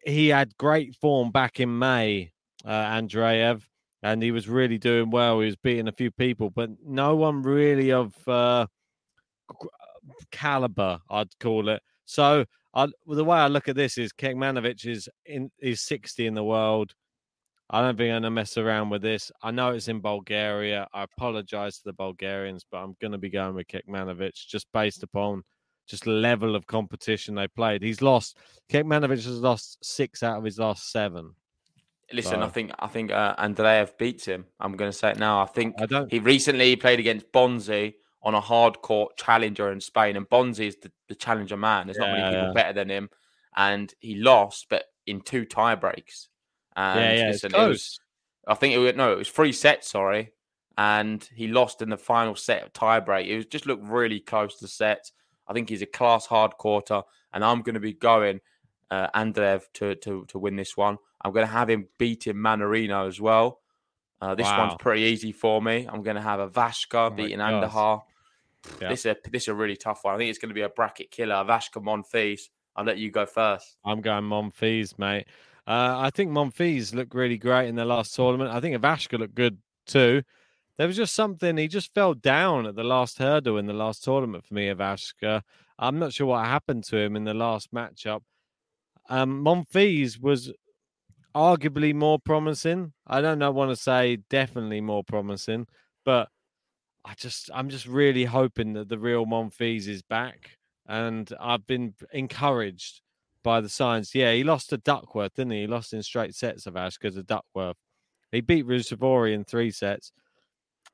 [0.04, 2.32] he had great form back in May,
[2.64, 3.62] uh, Andreev,
[4.02, 5.40] and he was really doing well.
[5.40, 8.66] He was beating a few people, but no one really of uh,
[10.30, 11.82] caliber, I'd call it.
[12.04, 16.34] So I, the way I look at this is Kecmanovic is in is 60 in
[16.34, 16.94] the world.
[17.70, 19.30] I don't think I'm gonna mess around with this.
[19.42, 20.86] I know it's in Bulgaria.
[20.92, 25.42] I apologize to the Bulgarians, but I'm gonna be going with Kecmanovic just based upon
[25.86, 27.82] just level of competition they played.
[27.82, 28.38] He's lost.
[28.70, 31.34] Kecmanovic has lost six out of his last seven.
[32.12, 34.44] Listen, I think I think uh, Andreev beats him.
[34.60, 35.42] I'm going to say it now.
[35.42, 36.10] I think I don't.
[36.10, 40.76] he recently played against Bonzi on a hard court challenger in Spain, and Bonzi is
[40.76, 41.86] the, the challenger man.
[41.86, 42.52] There's not many people yeah.
[42.52, 43.10] better than him,
[43.56, 46.28] and he lost, but in two tie breaks.
[46.76, 47.98] And yeah, yeah, listen, it was.
[48.46, 49.90] I think it was no, it was three sets.
[49.90, 50.32] Sorry,
[50.78, 53.26] and he lost in the final set of tie break.
[53.26, 55.12] It was just looked really close to sets.
[55.48, 58.40] I think he's a class hard quarter, and I'm going to be going
[58.90, 60.98] uh, Andreev to, to to win this one.
[61.24, 63.60] I'm going to have him beating Mannarino as well.
[64.20, 65.88] Uh, this one's pretty easy for me.
[65.92, 67.38] I'm going to have a Vashka my beating.
[67.38, 68.02] Andujar.
[68.80, 68.88] Yeah.
[68.88, 70.14] This is a this is a really tough one.
[70.14, 71.44] I think it's going to be a bracket killer.
[71.44, 72.42] Vashka Monfils.
[72.74, 73.76] I'll let you go first.
[73.84, 75.26] I'm going Monfils, mate.
[75.66, 78.50] Uh, I think Monfils looked really great in the last tournament.
[78.50, 80.22] I think Ivashka looked good too.
[80.78, 84.02] There was just something he just fell down at the last hurdle in the last
[84.02, 85.42] tournament for me, Ivashka.
[85.78, 88.22] I'm not sure what happened to him in the last matchup.
[89.08, 90.52] Um, Monfils was
[91.34, 92.92] arguably more promising.
[93.06, 95.66] I don't know, want to say definitely more promising,
[96.04, 96.28] but
[97.04, 101.94] I just I'm just really hoping that the real Monfils is back, and I've been
[102.12, 103.00] encouraged
[103.42, 104.14] by the signs.
[104.14, 105.62] Yeah, he lost to Duckworth, didn't he?
[105.62, 107.76] He lost in straight sets of Ash because of Duckworth.
[108.30, 110.12] He beat Ruusuvuori in three sets.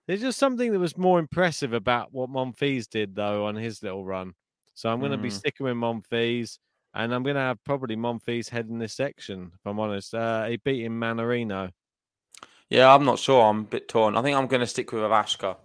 [0.07, 4.05] There's just something that was more impressive about what Monfils did though on his little
[4.05, 4.33] run.
[4.75, 5.33] So I'm going to be Mm.
[5.33, 6.59] sticking with Monfils,
[6.95, 9.53] and I'm going to have probably Monfils heading this section.
[9.55, 11.71] If I'm honest, uh, he beat him Mannarino.
[12.71, 13.43] Yeah, I'm not sure.
[13.45, 14.17] I'm a bit torn.
[14.17, 15.57] I think I'm going to stick with Vashka.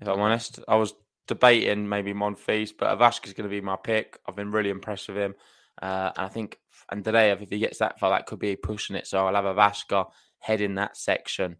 [0.00, 0.94] If I'm honest, I was
[1.26, 4.18] debating maybe Monfils, but Ivashka's going to be my pick.
[4.26, 5.34] I've been really impressed with him.
[5.80, 6.58] Uh, and I think
[6.90, 9.06] and Andreev, if he gets that far, that could be pushing it.
[9.06, 10.06] So I'll have Ivashka
[10.38, 11.56] head in that section.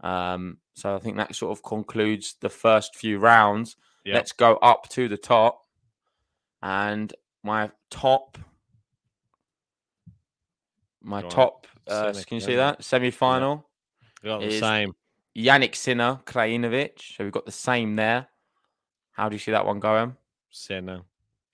[0.00, 3.76] Um, so I think that sort of concludes the first few rounds.
[4.04, 4.14] Yep.
[4.14, 5.60] Let's go up to the top.
[6.62, 8.38] And my top,
[11.02, 12.84] my top, uh, can you see that?
[12.84, 13.68] Semi final.
[14.22, 14.94] We got the same.
[15.36, 17.16] Jannik Sinner, Krajinovic.
[17.16, 18.26] So we've got the same there.
[19.12, 20.16] How do you see that one going?
[20.50, 21.02] Sinner.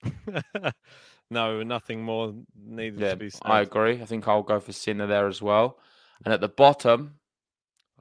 [1.29, 3.41] no, nothing more needed Yeah, to be said.
[3.45, 4.01] I agree.
[4.01, 5.77] I think I'll go for Sinner there as well.
[6.25, 7.15] And at the bottom,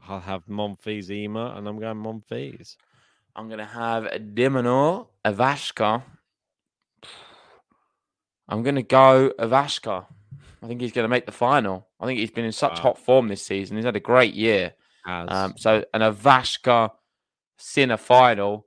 [0.09, 2.77] I'll have Monfils Ymer, and I'm going Monfils.
[3.37, 6.03] I'm going to have Dimano, Ivashka.
[8.49, 10.07] I'm going to go Ivashka.
[10.63, 11.87] I think he's going to make the final.
[12.01, 12.83] I think he's been in such Wow.
[12.83, 13.77] hot form this season.
[13.77, 14.75] He's had a great year.
[15.09, 16.91] Um, so an Ivashka
[17.57, 18.67] Sinner final.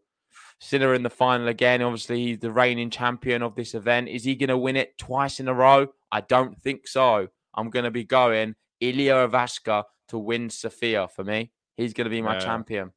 [0.59, 1.81] Sinner in the final again.
[1.81, 4.09] Obviously, he's the reigning champion of this event.
[4.09, 5.87] Is he going to win it twice in a row?
[6.11, 7.27] I don't think so.
[7.53, 11.51] I'm going to be going Ilya Ivashka to win Sofia for me.
[11.77, 12.39] He's going to be my Yeah.
[12.41, 12.91] champion.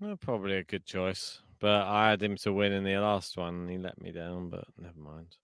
[0.00, 1.40] well, probably a good choice.
[1.60, 4.48] But I had him to win in the last one, and he let me down.
[4.48, 5.36] But never mind.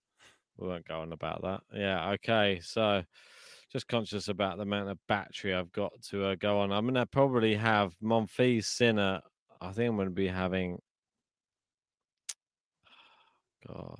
[0.56, 1.60] We won't go on about that.
[1.74, 2.12] Yeah.
[2.12, 2.60] Okay.
[2.62, 3.04] So.
[3.76, 6.72] Just conscious about the amount of battery I've got to uh, go on.
[6.72, 9.20] I'm going to probably have Monfils Sinner.
[9.60, 10.78] I think I'm going to be having.
[13.68, 13.98] God.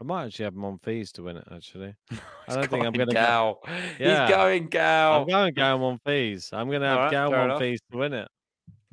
[0.00, 1.96] I might actually have Monfils to win it, actually.
[2.48, 3.58] I don't think I'm going to go.
[3.98, 4.26] Yeah.
[4.28, 5.22] He's going Gal.
[5.22, 6.52] I'm going Gal Monfils.
[6.52, 7.60] I'm going to have Alright, Gal fair enough.
[7.60, 8.28] Monfils to win it.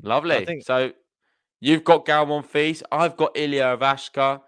[0.02, 0.44] Lovely.
[0.46, 0.92] think- So
[1.62, 2.82] you've got Gal Monfils.
[2.92, 4.42] I've got Ilya Ivashka.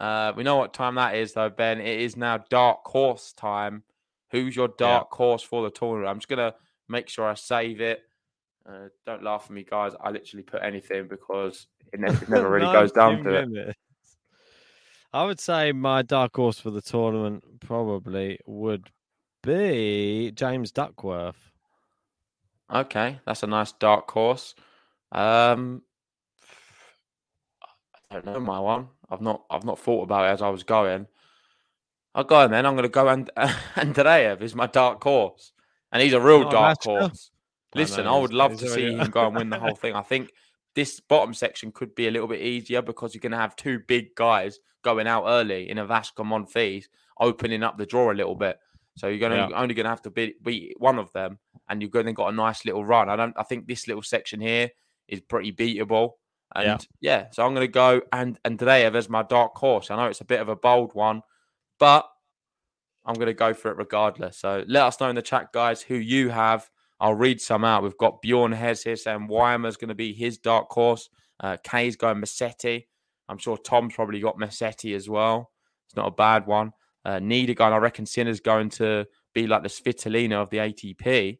[0.00, 1.80] Uh, we know what time that is, though, Ben.
[1.80, 3.84] It is now dark horse time.
[4.30, 6.08] Who's your dark horse for the tournament?
[6.08, 6.54] I'm just gonna
[6.88, 8.02] make sure I save it.
[8.66, 9.92] Uh, don't laugh at me, guys.
[10.00, 13.76] I literally put anything because it never, it never really goes down to it.
[15.12, 18.90] I would say my dark horse for the tournament probably would
[19.42, 21.52] be James Duckworth.
[22.72, 24.54] Okay, that's a nice dark horse.
[25.10, 25.82] Um,
[28.10, 28.88] I don't know my one.
[29.12, 31.06] I've not I've not thought about it as I was going.
[32.14, 32.66] I'll go then.
[32.66, 35.52] I'm going to go and Andreev is my dark horse,
[35.92, 37.30] and he's a real Not dark horse.
[37.74, 39.94] I Listen, know, I would love to see him go and win the whole thing.
[39.94, 40.30] I think
[40.74, 43.80] this bottom section could be a little bit easier because you're going to have two
[43.86, 46.84] big guys going out early in a Vasco Monfils,
[47.20, 48.58] opening up the draw a little bit.
[48.96, 49.60] So you're going to Yeah.
[49.62, 52.28] only going to have to beat, beat one of them, and you're going to got
[52.28, 53.08] a nice little run.
[53.08, 53.34] I don't.
[53.38, 54.70] I think this little section here
[55.08, 56.12] is pretty beatable.
[56.54, 56.78] And Yeah.
[57.00, 59.90] yeah, so I'm going to go and and Andreev as my dark horse.
[59.90, 61.22] I know it's a bit of a bold one,
[61.78, 62.06] but
[63.04, 64.38] I'm going to go for it regardless.
[64.38, 66.68] So let us know in the chat, guys, who you have.
[67.00, 67.82] I'll read some out.
[67.82, 71.08] We've got Bjorn Hez here saying Ymer's going to be his dark horse.
[71.40, 72.84] Uh, Kay's going Musetti.
[73.28, 75.50] I'm sure Tom's probably got Musetti as well.
[75.86, 76.72] It's not a bad one.
[77.04, 81.38] Uh, Niedergang, I reckon Sinner's going to be like the Svitolina of the ATP.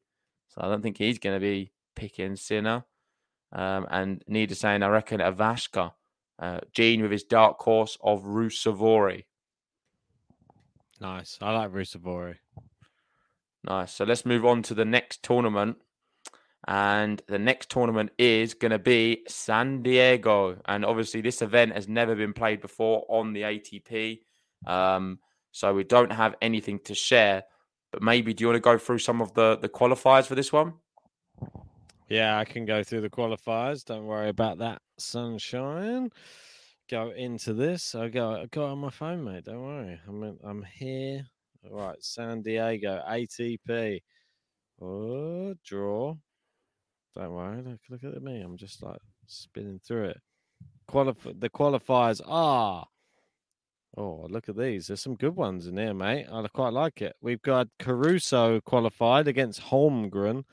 [0.49, 2.85] So I don't think he's going to be picking Sinner.
[3.53, 5.93] Um, and Nieder saying, I reckon Ivashka.
[6.39, 9.25] Uh, Gene with his dark horse of Ruusuvuori.
[11.01, 11.39] Nice.
[11.41, 12.37] I like Ruusuvuori.
[13.65, 13.93] Nice.
[13.93, 15.77] So let's move on to the next tournament.
[16.67, 20.59] And the next tournament is going to be San Diego.
[20.65, 24.21] And obviously, this event has never been played before on the ATP.
[24.67, 25.19] Um,
[25.51, 27.45] so we don't have anything to share.
[27.91, 30.53] But maybe, do you want to go through some of the, the qualifiers for this
[30.53, 30.75] one?
[32.13, 33.87] Yeah, I can go through the qualifiers.
[33.87, 36.11] Don't worry about that, sunshine.
[36.91, 37.95] Go into this.
[37.95, 38.33] I go.
[38.33, 39.45] I got on my phone, mate.
[39.47, 39.99] Don't worry.
[40.07, 41.25] I'm in- I'm here.
[41.65, 44.03] All right, San Diego ATP.
[44.79, 46.17] Oh, draw.
[47.17, 47.63] Don't worry.
[47.63, 48.43] Look, look at me.
[48.43, 50.21] I'm just like spinning through it.
[50.91, 52.87] Qualif- the qualifiers are.
[53.97, 54.89] Oh, look at these.
[54.89, 56.27] There's some good ones in here, mate.
[56.31, 57.17] I quite like it.
[57.23, 60.45] We've got Caruso qualified against Holmgren.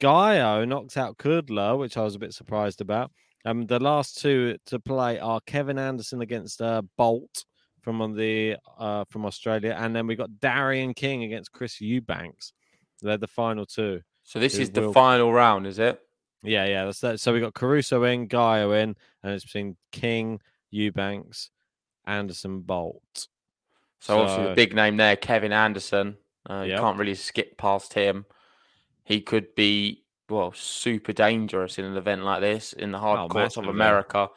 [0.00, 3.10] Gaio knocked out Kudla, which I was a bit surprised about.
[3.44, 7.44] Um, the last two to play are Kevin Anderson against uh, Bolt
[7.82, 12.52] from on the uh, from Australia, and then we got Darian King against Chris Eubanks.
[13.02, 14.00] They're the final two.
[14.22, 16.00] So this is the will- final round, is it?
[16.42, 17.20] Yeah, yeah, that's that.
[17.20, 21.50] So we got Caruso in, Gaio in, and it's between King, Eubanks,
[22.06, 23.28] Anderson, Bolt.
[24.00, 26.16] So, obviously, So- the big name there, Kevin Anderson.
[26.48, 28.26] Uh, You can't really skip past him.
[29.04, 33.28] He could be, well, super dangerous in an event like this in the hard Oh,
[33.28, 33.66] courts of.
[33.66, 34.28] America.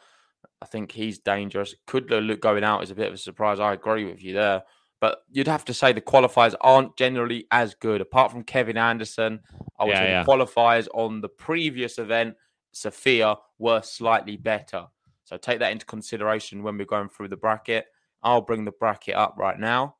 [0.60, 1.74] I think he's dangerous.
[1.86, 3.60] Could look going out is a bit of a surprise.
[3.60, 4.62] I agree with you there.
[5.00, 8.00] But you'd have to say the qualifiers aren't generally as good.
[8.00, 9.40] Apart from Kevin Anderson,
[9.78, 10.24] I would Yeah, say yeah.
[10.24, 12.34] the qualifiers on the previous event
[12.72, 14.86] Sofia were slightly better.
[15.24, 17.86] So take that into consideration when we're going through the bracket.
[18.22, 19.96] I'll bring the bracket up right now.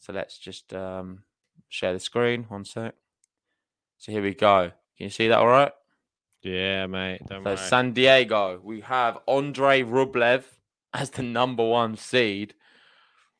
[0.00, 1.22] So let's just um,
[1.68, 2.44] share the screen.
[2.48, 2.94] One sec.
[3.98, 4.70] So here we go.
[4.96, 5.72] Can you see that all right?
[6.42, 7.22] Yeah, mate.
[7.28, 7.56] Don't So worry.
[7.56, 10.44] San Diego, we have Andre Rublev
[10.92, 12.54] as the number one seed.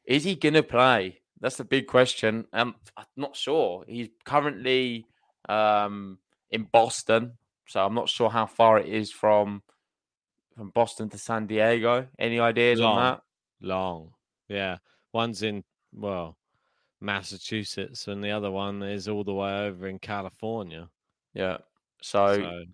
[0.05, 1.21] Is he gonna play?
[1.41, 2.47] That's the big question.
[2.53, 3.85] Um, I'm not sure.
[3.87, 5.07] He's currently
[5.49, 6.19] um,
[6.51, 7.33] in Boston,
[7.67, 9.63] so I'm not sure how far it is from
[10.57, 12.09] from Boston to San Diego.
[12.19, 13.23] Any ideas on that?
[13.61, 14.13] Long.
[14.49, 14.79] Yeah.
[15.13, 16.39] One's in, well,
[17.01, 20.89] Massachusetts, and the other one is all the way over in California.
[21.35, 21.59] Yeah.
[22.03, 22.65] So, So,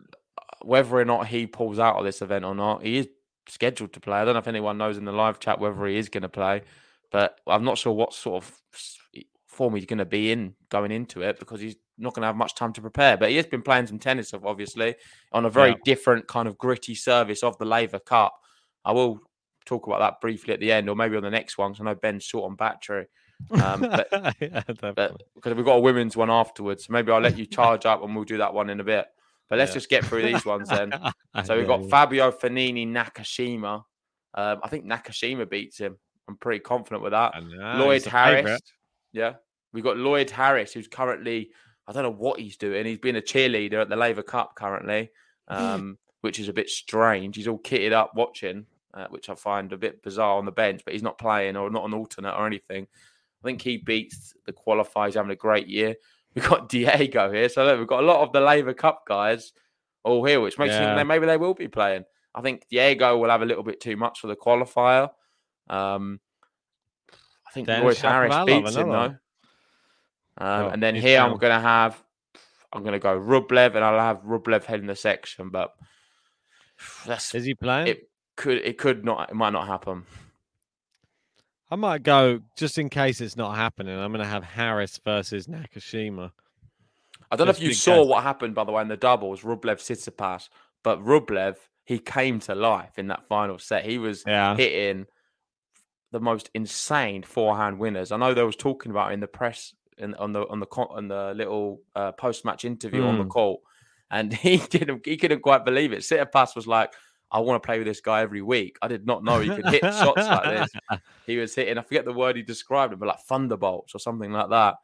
[0.62, 3.08] whether or not he pulls out of this event or not, he is
[3.48, 4.18] scheduled to play.
[4.18, 6.28] I don't know if anyone knows in the live chat whether he is going to
[6.28, 6.62] play,
[7.10, 8.60] but I'm not sure what sort of
[9.48, 12.36] form he's going to be in going into it because he's not going to have
[12.36, 13.16] much time to prepare.
[13.16, 14.94] But he has been playing some tennis, obviously,
[15.32, 15.76] on a very Yeah.
[15.84, 18.34] different kind of gritty service of the Laver Cup.
[18.84, 19.20] I will
[19.66, 21.90] talk about that briefly at the end, or maybe on the next one, because I
[21.90, 23.06] know Ben's short on battery.
[23.50, 24.08] Um, but
[24.40, 24.62] Yeah,
[24.94, 28.02] but because we've got a women's one afterwards, so maybe I'll let you charge up
[28.02, 29.06] and we'll do that one in a bit.
[29.48, 29.74] But let's Yeah.
[29.74, 30.92] just get through these ones then.
[31.44, 31.88] So we've got.
[31.88, 33.84] Fabio Fognini Nakashima.
[34.34, 35.98] Um, I think Nakashima beats him.
[36.28, 37.34] I'm pretty confident with that.
[37.78, 38.36] Lloyd Harris.
[38.38, 38.62] favourite.
[39.12, 39.34] Yeah.
[39.72, 41.50] We've got Lloyd Harris, who's currently,
[41.86, 42.84] I don't know what he's doing.
[42.86, 45.10] He's been a cheerleader at the Laver Cup currently,
[45.48, 47.36] um, which is a bit strange.
[47.36, 50.82] He's all kitted up watching, uh, which I find a bit bizarre on the bench,
[50.84, 52.86] but he's not playing or not an alternate or anything.
[53.42, 55.96] I think he beats the qualifiers, having a great year.
[56.34, 57.48] We've got Diego here.
[57.48, 59.52] So look, we've got a lot of the Laver Cup guys
[60.02, 60.96] all here, which makes me Yeah.
[60.96, 62.04] think maybe they will be playing.
[62.34, 65.10] I think Diego will have a little bit too much for the qualifier.
[65.68, 66.20] Um,
[67.46, 69.02] I think Dennis Lloyd Harris beats him though.
[69.04, 69.16] Um,
[70.38, 72.02] Oh, and then here I'm going to have,
[72.72, 75.74] I'm going to go Rublev, and I'll have Rublev heading the section, but
[77.06, 77.88] that's Is he playing?
[77.88, 78.08] it.
[78.36, 79.28] Could it could not?
[79.28, 80.06] It might not happen.
[81.72, 83.98] I might go just in case it's not happening.
[83.98, 86.30] I'm going to have Harris versus Nakashima.
[87.30, 88.08] I don't know if you saw guys.
[88.08, 89.40] what happened by the way in the doubles.
[89.40, 90.50] Rublev Tsitsipas,
[90.84, 91.56] but Rublev
[91.86, 93.86] he came to life in that final set.
[93.86, 94.54] He was Yeah.
[94.54, 95.06] hitting
[96.10, 98.12] the most insane forehand winners.
[98.12, 100.66] I know there was talking about it in the press in, on the on the
[100.66, 103.30] on the little uh, post match interview on the Mm.
[103.30, 103.60] court,
[104.10, 106.00] and he didn't he couldn't quite believe it.
[106.00, 106.92] Tsitsipas was like,
[107.32, 109.66] "I want to play with this guy every week." I did not know he could
[109.66, 111.00] hit shots like this.
[111.26, 111.78] He was hitting.
[111.78, 114.74] I forget the word he described it, but like thunderbolts or something like that.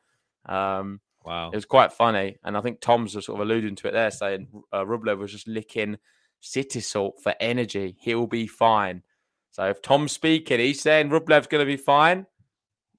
[0.52, 1.50] Um, Wow.
[1.50, 4.10] it was quite funny, and I think Tom's was sort of alluding to it there,
[4.10, 5.98] saying uh, Rublev was just licking
[6.40, 7.96] city salt for energy.
[8.00, 9.02] He'll be fine.
[9.50, 12.24] So if Tom's speaking, he's saying Rublev's going to be fine.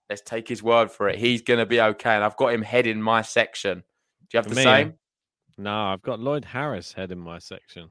[0.09, 1.17] Let's take his word for it.
[1.17, 3.79] He's going to be okay, and I've got him heading my section.
[3.79, 4.93] Do you have the me, same?
[5.57, 7.89] No, I've got Lloyd Harris head in my section.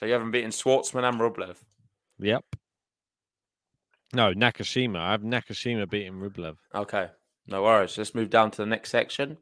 [0.00, 1.56] So you haven't beaten Schwartzman and Rublev.
[2.20, 2.42] Yep.
[4.14, 4.96] No, Nakashima.
[4.96, 6.56] I have Nakashima beating Rublev.
[6.74, 7.08] Okay,
[7.46, 7.98] no worries.
[7.98, 9.36] Let's move down to the next section.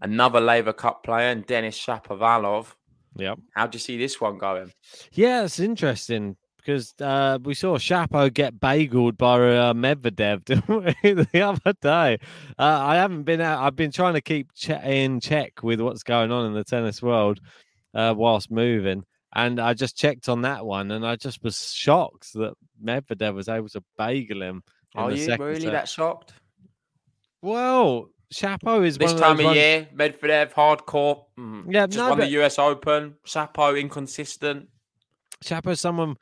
[0.00, 2.74] Another Laver Cup player, and Denis Shapovalov.
[3.14, 3.38] Yep.
[3.54, 4.72] How do you see this one going?
[5.12, 10.44] Yeah, it's interesting because uh, we saw Shapo get bageled by uh, Medvedev
[11.32, 12.18] the other day.
[12.58, 13.62] Uh, I haven't been out.
[13.62, 17.00] I've been trying to keep che- in check with what's going on in the tennis
[17.00, 17.38] world
[17.94, 19.04] uh, whilst moving.
[19.34, 23.48] And I just checked on that one, and I just was shocked that Medvedev was
[23.48, 24.62] able to bagel him.
[24.94, 25.72] Are you really set.
[25.72, 26.34] that shocked?
[27.42, 31.24] Well, Shapo is This one time of, of year, Medvedev hardcore.
[31.38, 33.14] mm, Yeah, just no, won the US Open.
[33.26, 34.68] Sapo inconsistent.
[35.44, 36.16] Shapo's someone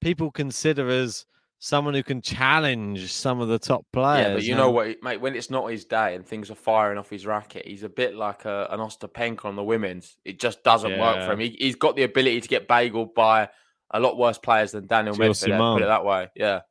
[0.00, 1.26] people consider as
[1.64, 4.26] someone who can challenge some of the top players.
[4.26, 5.20] yeah, but you know what, mate?
[5.20, 8.16] When it's not his day and things are firing off his racket, he's a bit
[8.16, 10.16] like a, an Ostapenko on the women's.
[10.24, 11.38] It just doesn't work for him.
[11.38, 13.48] He, he's got the ability to get bageled by
[13.92, 15.74] a lot worse players than Daniel Medvedev.
[15.74, 16.30] Put it that way.
[16.34, 16.62] Yeah.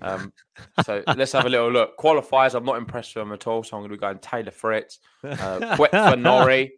[0.00, 0.32] Um,
[0.84, 1.98] so let's have a little look.
[1.98, 3.64] Qualifiers, I'm not impressed with him at all.
[3.64, 6.74] So I'm going to be going Taylor Fritz, uh, Quet for Norrie.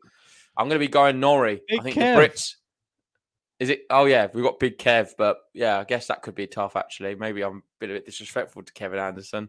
[0.57, 1.61] I'm going to be going Norrie.
[1.69, 2.17] Big I think Kev.
[2.17, 2.55] the Brits.
[3.61, 3.83] Is it?
[3.91, 6.77] Oh yeah, we've got Big Kev, but yeah, I guess that could be tough.
[6.77, 9.49] Actually, maybe I'm a bit, of a bit disrespectful to Kevin Anderson.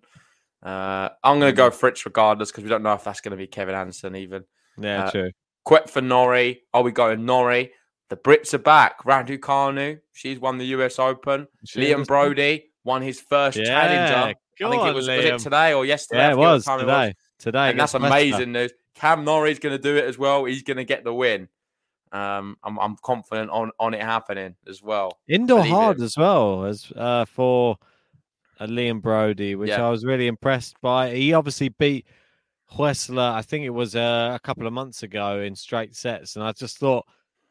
[0.63, 3.37] Uh, I'm going to go Fritz regardless because we don't know if that's going to
[3.37, 4.43] be Kevin Anderson even.
[4.77, 5.31] yeah, uh, true.
[5.63, 6.63] Quet for Norrie.
[6.73, 7.71] Are we going Norrie?
[8.09, 9.03] The Brits are back.
[9.03, 11.47] Raducanu, she's won the US Open.
[11.65, 14.35] She Liam Broady won his first Yeah, challenger.
[14.61, 16.21] I think it was, was it today or yesterday?
[16.21, 17.13] Yeah, it forget what was today.
[17.37, 18.73] Today, and that's amazing news.
[18.95, 20.43] Cam Norrie's going to do it as well.
[20.43, 21.47] He's going to get the win.
[22.11, 25.19] Um, I'm, I'm confident on, on it happening as well.
[25.27, 26.03] Indoor hard it.
[26.03, 27.77] as well as uh, for
[28.59, 29.85] uh, Liam Broady, which Yeah.
[29.85, 31.13] I was really impressed by.
[31.13, 32.07] He obviously beat
[32.71, 36.45] Huesler, I think it was uh, a couple of months ago in straight sets, and
[36.45, 37.05] I just thought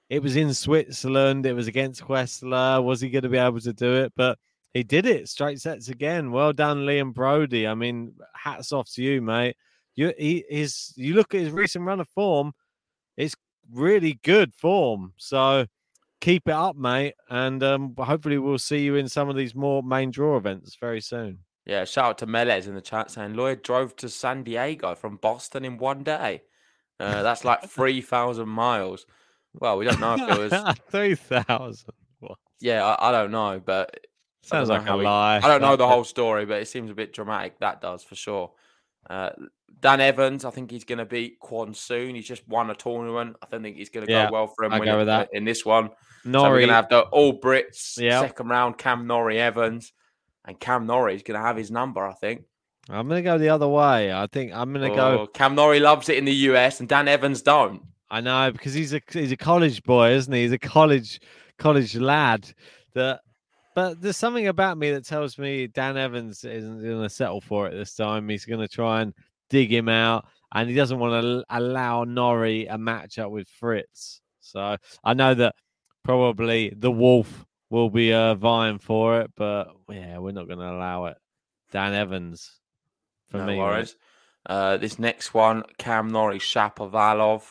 [0.09, 1.44] it was in Switzerland.
[1.44, 2.82] It was against Huesler.
[2.82, 4.12] Was he going to be able to do it?
[4.16, 4.38] But
[4.74, 6.30] he did it straight sets again.
[6.30, 7.66] Well done, Liam Broady.
[7.66, 9.56] I mean, hats off to you, mate.
[9.96, 12.52] You he his you look at his recent run of form,
[13.16, 13.34] it's
[13.72, 15.12] really good form.
[15.16, 15.66] So
[16.20, 19.82] keep it up, mate, and um, hopefully we'll see you in some of these more
[19.82, 21.38] main draw events very soon.
[21.66, 25.16] Yeah, shout out to Melez in the chat saying Lloyd drove to San Diego from
[25.16, 26.42] Boston in one day.
[26.98, 29.06] Uh, that's like three thousand miles.
[29.54, 30.76] Well, we don't know if it was.
[30.90, 31.92] three thousand.
[32.60, 34.00] Yeah, I, I, don't know, but
[34.42, 35.36] sounds like a he, lie.
[35.36, 37.60] I don't know the whole story, but it seems a bit dramatic.
[37.60, 38.50] That does for sure.
[39.09, 39.30] Uh,
[39.80, 42.14] Dan Evans, I think he's going to beat Kwon Soon.
[42.14, 43.36] He's just won a tournament.
[43.42, 45.28] I don't think he's going to yeah, go well for him I go with that.
[45.32, 45.90] in this one.
[46.24, 46.42] Norrie.
[46.42, 48.20] So we're going to have the all Brits Yep.
[48.22, 48.76] second round.
[48.76, 49.92] Cam Norrie Evans,
[50.44, 52.04] and Cam Norrie is going to have his number.
[52.04, 52.42] I think.
[52.90, 54.12] I'm going to go the other way.
[54.12, 55.26] I think I'm going to Oh, go.
[55.28, 57.82] Cam Norrie loves it in the US, and Dan Evans don't.
[58.11, 60.42] I know because he's a he's a college boy, isn't he?
[60.42, 61.20] He's a college
[61.59, 62.52] college lad.
[62.94, 63.20] That,
[63.79, 67.68] but there's something about me that tells me Dan Evans isn't going to settle for
[67.68, 68.29] it this time.
[68.29, 69.14] He's going to try and
[69.51, 74.20] dig him out, and he doesn't want to allow Norrie a matchup with Fritz.
[74.41, 75.55] So I know that
[76.03, 80.72] probably the Wolf will be uh, vying for it, but yeah, we're not going to
[80.72, 81.16] allow it.
[81.70, 82.59] Dan Evans,
[83.29, 83.59] for no me.
[83.59, 83.95] worries.
[84.45, 87.45] Uh, this next one, Cam Norrie, Shapovalov.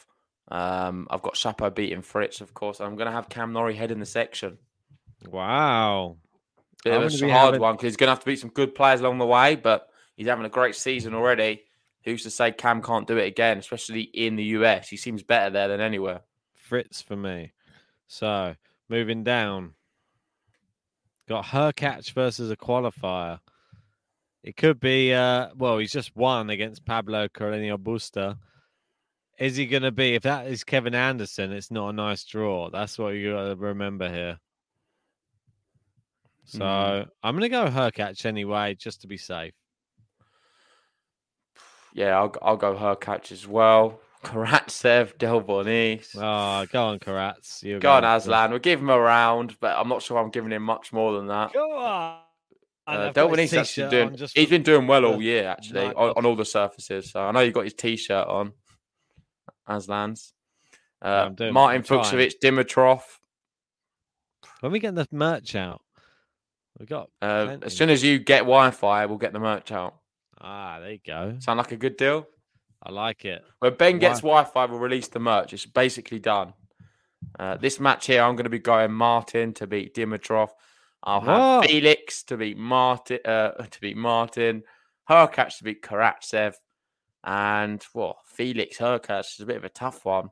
[0.50, 2.82] Um, I've got Shapo beating Fritz, of course.
[2.82, 4.58] I'm going to have Cam Norrie head in the section.
[5.32, 6.18] Wow.
[6.84, 8.76] Bit of a hard having- one because he's going to have to beat some good
[8.76, 11.64] players along the way, but he's having a great season already.
[12.04, 14.88] Who's to say Cam can't do it again, especially in the US?
[14.88, 16.22] He seems better there than anywhere.
[16.54, 17.52] Fritz for me.
[18.08, 18.56] So
[18.88, 19.74] moving down,
[21.28, 23.40] got Hurkacz versus a qualifier.
[24.44, 28.38] It could be, uh, well, he's just won against Pablo Carreño Busta.
[29.38, 32.70] Is he going to be, if that is Kevin Anderson, it's not a nice draw.
[32.70, 34.40] That's what you got to remember here.
[36.48, 37.08] So Mm.
[37.24, 39.54] I'm going to go Hurkacz anyway, just to be safe.
[41.94, 44.00] Yeah, I'll, I'll go Hurkacz as well.
[44.24, 46.16] Karatsev, Delbonis.
[46.16, 47.64] Oh, go on, Karats.
[47.64, 48.50] You're Go on, Aslan.
[48.52, 51.28] We'll give him a round, but I'm not sure I'm giving him much more than
[51.28, 51.54] that.
[51.54, 52.20] Go on.
[52.88, 54.16] Uh, his Delbonis actually doing.
[54.16, 57.12] just He's been doing well all year, actually, on, on all the surfaces.
[57.12, 58.54] So I know you got his t-shirt on,
[59.68, 60.32] Aslan's.
[61.02, 61.84] Uh, Martin.
[61.84, 63.02] Fucsovics, Dimitrov.
[64.62, 65.82] When we get the merch out,
[66.80, 69.96] we got Uh, as soon as you get Wi-Fi, we'll get the merch out.
[70.40, 71.36] ah, there you go.
[71.40, 72.28] Sound like a good deal?
[72.84, 73.44] I like it.
[73.60, 75.52] When Ben gets Wi- Wi-Fi, we'll release the merch.
[75.54, 76.54] It's basically done.
[77.40, 80.50] Uh, this match here, I'm going to be going Martin to beat Dimitrov.
[81.04, 81.68] I'll have What?
[81.70, 83.20] Felix to beat Martin.
[83.26, 84.64] Uh, to beat Martin.
[85.10, 86.54] Hurkacz to beat Karatsev,
[87.24, 90.30] and well, Felix Hurkacz is a bit of a tough one.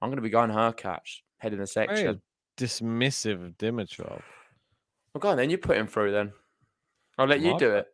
[0.00, 1.94] I'm going to be going Hurkacz, head in the section.
[1.96, 2.20] Very
[2.58, 2.98] section.
[2.98, 4.22] dismissive of Dimitrov.
[5.14, 5.50] Well, go on then.
[5.50, 6.32] You put him through then.
[7.16, 7.86] I'll let you do it.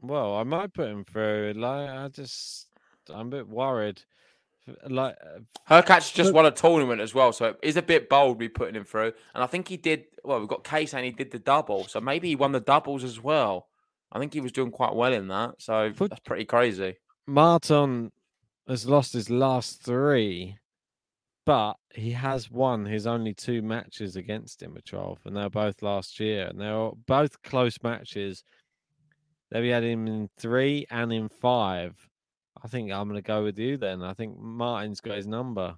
[0.00, 1.52] Well, I might put him through.
[1.56, 2.68] Like, I just,
[3.12, 4.02] I'm a bit worried.
[4.88, 5.40] Like, uh,
[5.70, 8.74] Hurkacz just won a tournament as well, so it is a bit bold we putting
[8.74, 9.12] him through.
[9.34, 10.04] And I think he did.
[10.24, 13.04] Well, we've got Kay saying he did the double, so maybe he won the doubles
[13.04, 13.68] as well.
[14.10, 16.96] I think he was doing quite well in that, so Put- that's pretty crazy.
[17.26, 18.12] Martin
[18.66, 20.56] has lost his last three,
[21.46, 26.46] but he has won his only two matches against Dimitrov, and they're both last year,
[26.46, 28.44] and they're both close matches.
[29.50, 31.94] They've had him in three and in five.
[32.62, 34.02] I think I'm going to go with you then.
[34.02, 35.76] I think Martin's got his number.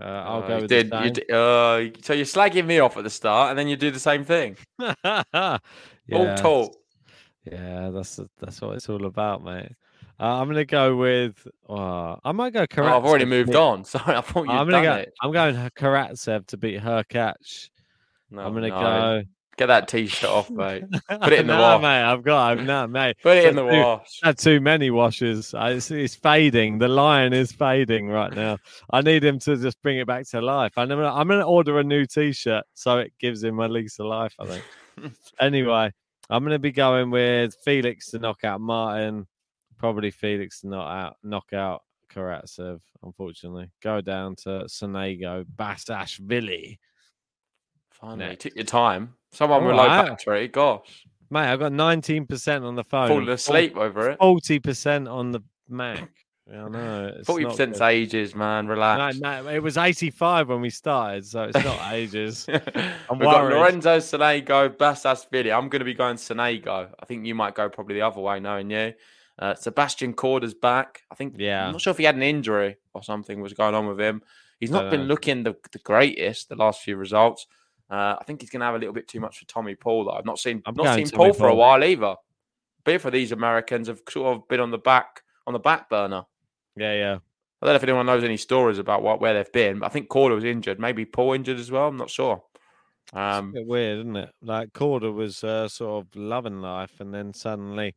[0.00, 2.96] Uh, I'll Uh, go with did, the you did- uh, so you're slagging me off
[2.96, 4.56] at the start, and then you do the same thing.
[4.78, 5.58] All
[6.08, 6.76] Yeah, talk.
[7.50, 9.72] Yeah, that's that's what it's all about, mate.
[10.22, 11.48] Uh, I'm gonna go with.
[11.68, 12.60] Uh, I might go.
[12.60, 13.84] Oh, I've already moved on.
[13.84, 14.94] Sorry, I thought you'd I'm gonna go.
[14.94, 15.12] it.
[15.20, 17.70] I'm going Karatsev to beat Hurkacz.
[18.30, 18.80] No, I'm gonna no.
[18.80, 19.22] go.
[19.56, 20.84] Get that t-shirt off, mate.
[21.10, 21.82] Put it in the no, wash.
[21.82, 22.02] mate.
[22.02, 22.52] I've got.
[22.52, 23.16] I've not, mate.
[23.20, 24.20] Put it in the too- wash.
[24.22, 25.54] Had too many washes.
[25.54, 26.78] I, it's, it's fading.
[26.78, 28.58] The lion is fading right now.
[28.90, 30.72] I need him to just bring it back to life.
[30.76, 34.06] I'm gonna, I'm gonna order a new T-shirt so it gives him a lease of
[34.06, 34.34] life.
[34.38, 35.12] I think.
[35.40, 35.90] anyway,
[36.30, 39.26] I'm gonna be going with Felix to knock out Martin.
[39.82, 41.82] Probably Felix knock out, knock out
[42.14, 42.78] Karatsev.
[43.02, 46.78] Unfortunately, go down to Sonego Basilashvili.
[47.90, 48.42] Finally, Next.
[48.44, 49.14] took your time.
[49.32, 50.08] Someone with All low right.
[50.08, 50.46] battery.
[50.46, 53.08] Gosh, Mate, I've got 19% on the phone.
[53.08, 54.18] falling asleep over it.
[54.20, 56.08] Forty percent on the Mac.
[56.48, 57.12] Yeah, I know.
[57.16, 58.68] it's Forty not percent's ages, man.
[58.68, 59.18] Relax.
[59.18, 62.44] no, it was 85 when we started, so it's not ages.
[62.46, 62.60] We've
[63.10, 63.44] I'm got.
[63.46, 65.52] Lorenzo Sonego, Basilashvili.
[65.52, 66.88] I'm going to be going Sonego.
[67.00, 68.92] I think you might go probably the other way, knowing you.
[69.42, 71.02] Uh, Sebastian Korda's back.
[71.10, 71.34] I think.
[71.36, 71.66] Yeah.
[71.66, 74.22] I'm not sure if he had an injury or something was going on with him.
[74.60, 75.08] He's not been Dunno.
[75.08, 77.46] looking the, the greatest the last few results.
[77.90, 80.04] Uh, I think he's going to have a little bit too much for Tommy Paul.
[80.04, 82.14] Though I've not seen I'm not seen Tommy Paul for a while either.
[82.84, 86.22] Both of these Americans have sort of been on the back on the back burner.
[86.76, 87.18] Yeah, yeah.
[87.60, 89.80] I don't know if anyone knows any stories about what where they've been.
[89.80, 91.88] But I think Korda was injured, maybe Paul injured as well.
[91.88, 92.42] I'm not sure.
[93.06, 94.30] It's a Um, bit weird, isn't it?
[94.40, 97.94] Like Korda was uh, sort of loving life, and then suddenly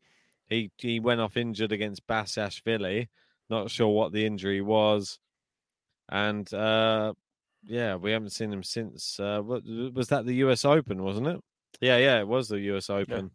[0.49, 3.07] he he went off injured against Basilashvili.
[3.49, 5.19] Not sure what the injury was,
[6.09, 7.13] and uh,
[7.63, 9.19] yeah, we haven't seen him since.
[9.19, 10.65] Uh, what, was that the U.S.
[10.65, 11.03] Open?
[11.03, 11.39] Wasn't it?
[11.81, 12.89] Yeah, yeah, it was the U.S.
[12.89, 13.31] Open.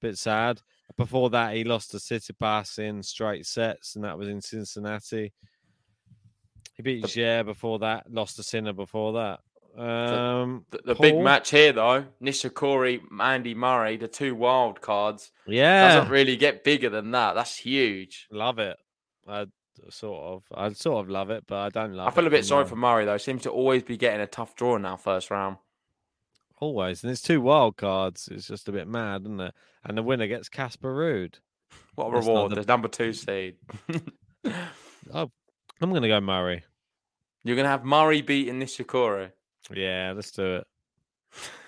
[0.00, 0.60] Bit sad.
[0.96, 5.32] Before that, he lost to City Tsitsipas in straight sets, and that was in Cincinnati.
[6.74, 9.40] He beat Jair before that, lost to Sinner before that.
[9.76, 15.94] Um, the, the big match here, though, Nishikori, Andy Murray, the two wild cards, yeah,
[15.96, 17.34] doesn't really get bigger than that.
[17.34, 18.26] That's huge.
[18.30, 18.76] Love it.
[19.28, 19.46] I
[19.90, 22.08] sort of, I sort of love it, but I don't love.
[22.08, 22.68] I feel a bit sorry Murray.
[22.70, 23.18] for Murray though.
[23.18, 25.58] Seems to always be getting a tough draw now, first round.
[26.60, 28.28] always, and it's two wild cards.
[28.32, 29.54] It's just a bit mad, isn't it?
[29.84, 31.34] And the winner gets Casper Ruud.
[31.94, 32.50] What a That's reward!
[32.52, 33.56] the- The number two seed.
[35.14, 35.30] Oh,
[35.80, 36.64] I'm gonna go Murray.
[37.44, 39.30] You're gonna have Murray beating Nishikori.
[39.74, 40.66] Yeah, let's do it.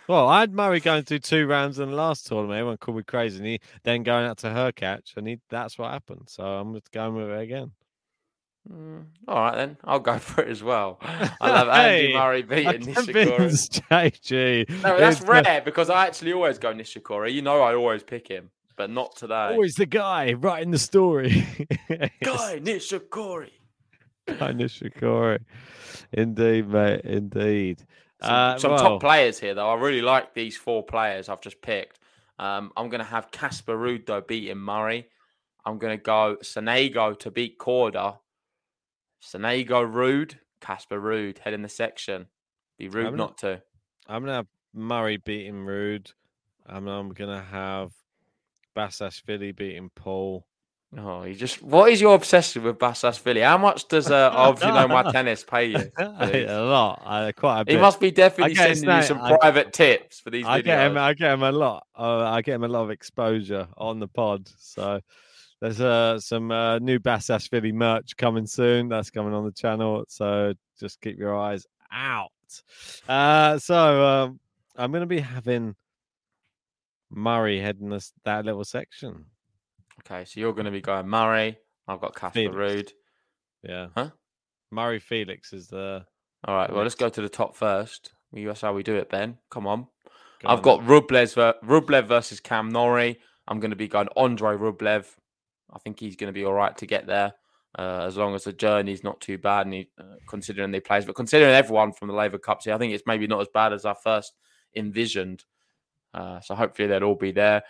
[0.09, 2.59] Well, I had Murray going through two rounds in the last tournament.
[2.59, 5.93] Everyone called me crazy, and he then going out to Hurkacz, and he that's what
[5.93, 6.25] happened.
[6.29, 7.71] So I'm just going with it again.
[8.71, 10.99] Mm, all right then, I'll go for it as well.
[11.03, 13.27] I love have Andy Murray beating Nishikori.
[13.29, 14.69] convinced JG.
[14.83, 17.33] No, that's It's, rare because I actually always go Nishikori.
[17.33, 19.51] You know, I always pick him, but not today.
[19.53, 21.31] Always the guy writing the story.
[21.89, 23.51] Guy Nishikori.
[24.39, 25.41] Guy Nishikori.
[26.13, 27.01] Indeed, mate.
[27.05, 27.81] Indeed.
[28.23, 29.69] Some, Uh, some well, top players here, though.
[29.69, 31.99] I really like these four players I've just picked.
[32.39, 35.09] Um, I'm going to have Casper Ruud, though, beating Murray.
[35.65, 38.19] I'm going to go Sonego to beat Korda.
[39.23, 42.27] Sonego Ruud, Casper Ruud, head in the section.
[42.79, 43.63] Be rude I'm not to.
[44.07, 46.13] I'm gonna have Murray beating Ruud.
[46.67, 47.93] and I'm gonna have
[48.77, 50.47] Basilashvili beating Paul.
[50.99, 53.45] Oh, you just what is your obsession with Basilashvili?
[53.45, 55.93] How much does uh, of you know my tennis pay you?
[55.99, 59.73] a lot, uh, quite a He must be definitely get sending you some I- private
[59.73, 60.65] tips for these I videos.
[60.65, 60.99] get him.
[60.99, 61.87] I get him a lot.
[61.97, 64.49] Uh, I get him a lot of exposure on the pod.
[64.59, 65.01] So
[65.61, 68.89] there's uh, some uh, new Basilashvili merch coming soon.
[68.89, 70.05] That's coming on the channel.
[70.09, 72.31] So just keep your eyes out.
[73.09, 74.41] Uh, so um,
[74.75, 75.77] I'm going to be having
[77.11, 79.27] Murray heading us that little section.
[80.01, 81.59] Okay, so you're going to be going Murray.
[81.87, 82.41] I've got Casper.
[82.41, 82.91] Ruud.
[83.63, 83.89] Yeah.
[83.95, 84.11] Huh?
[84.71, 86.05] Murray Felix is the.
[86.45, 88.13] All right, well, let's go to the top first.
[88.33, 89.39] That's how we do it, Ben.
[89.51, 89.89] Come on.
[90.41, 90.81] go I've on got.
[90.81, 93.19] Rublev, Rublev versus Cam Norrie.
[93.47, 95.07] I'm going to be going Andre Rublev.
[95.73, 97.35] I think he's going to be all right to get there,
[97.79, 99.67] uh, as long as the journey's not too bad.
[99.67, 102.79] And he, uh, considering the plays, but considering everyone from the Laver Cups here, I
[102.79, 104.33] think it's maybe not as bad as I first
[104.75, 105.45] envisioned.
[106.15, 107.63] Uh, so hopefully they'll all be there.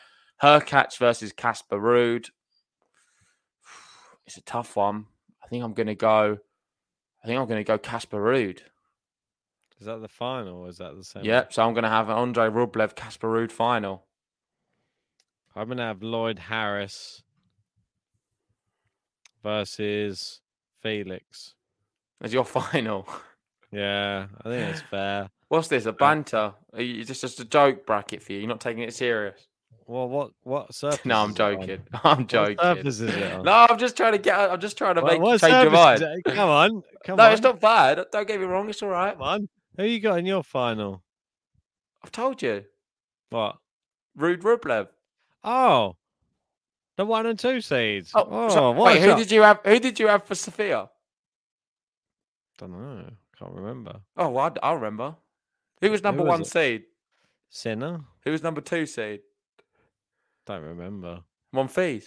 [0.42, 2.30] Hurkacz versus Casper Ruud.
[4.26, 5.06] It's a tough one.
[5.42, 6.38] I think I'm going to go.
[7.22, 8.60] I think I'm going to go Casper Ruud.
[9.80, 10.62] Is that the final?
[10.62, 11.24] Or is that the same?
[11.24, 11.52] Yep.
[11.52, 14.04] So I'm going to have an Andre Rublev Casper Ruud final.
[15.56, 17.22] I'm going to have Lloyd Harris
[19.42, 20.40] versus
[20.82, 21.54] Felix.
[22.20, 23.08] as your final.
[23.72, 25.30] Yeah, I think it's fair.
[25.48, 25.86] What's this?
[25.86, 26.54] A uh, banter?
[26.76, 28.40] You, is this just a joke bracket for you?
[28.40, 29.46] You're not taking it serious?
[29.90, 31.04] Well, what what surface?
[31.04, 31.60] No, I'm is it on?
[31.60, 31.82] joking.
[32.04, 32.58] I'm joking.
[32.62, 33.44] surface is it on?
[33.44, 34.38] No, I'm just trying to get.
[34.38, 36.22] I'm just trying to make what change your surface is mind.
[36.26, 36.34] it?
[36.36, 37.32] Come on, come no, on.
[37.32, 38.04] it's not bad.
[38.12, 38.68] Don't get me wrong.
[38.70, 39.14] It's all right.
[39.14, 39.48] Come on.
[39.76, 41.02] Who you got in your final?
[42.04, 42.64] I've told you.
[43.30, 43.56] What?
[44.16, 44.86] Ruud Rublev.
[45.42, 45.96] Oh,
[46.96, 48.12] the one and two seeds.
[48.14, 49.02] Oh, Oh, so- what wait.
[49.02, 49.58] Who did you have?
[49.64, 50.88] Who did you have for Sofia?
[52.58, 53.04] Don't know.
[53.38, 54.00] Can't remember.
[54.16, 55.16] Oh, well, I, I remember.
[55.80, 56.46] Who was number was one it?
[56.46, 56.82] seed?
[57.48, 58.00] Sinner.
[58.24, 59.20] Who was number two seed?
[60.46, 61.20] Don't remember.
[61.54, 62.04] Monfils.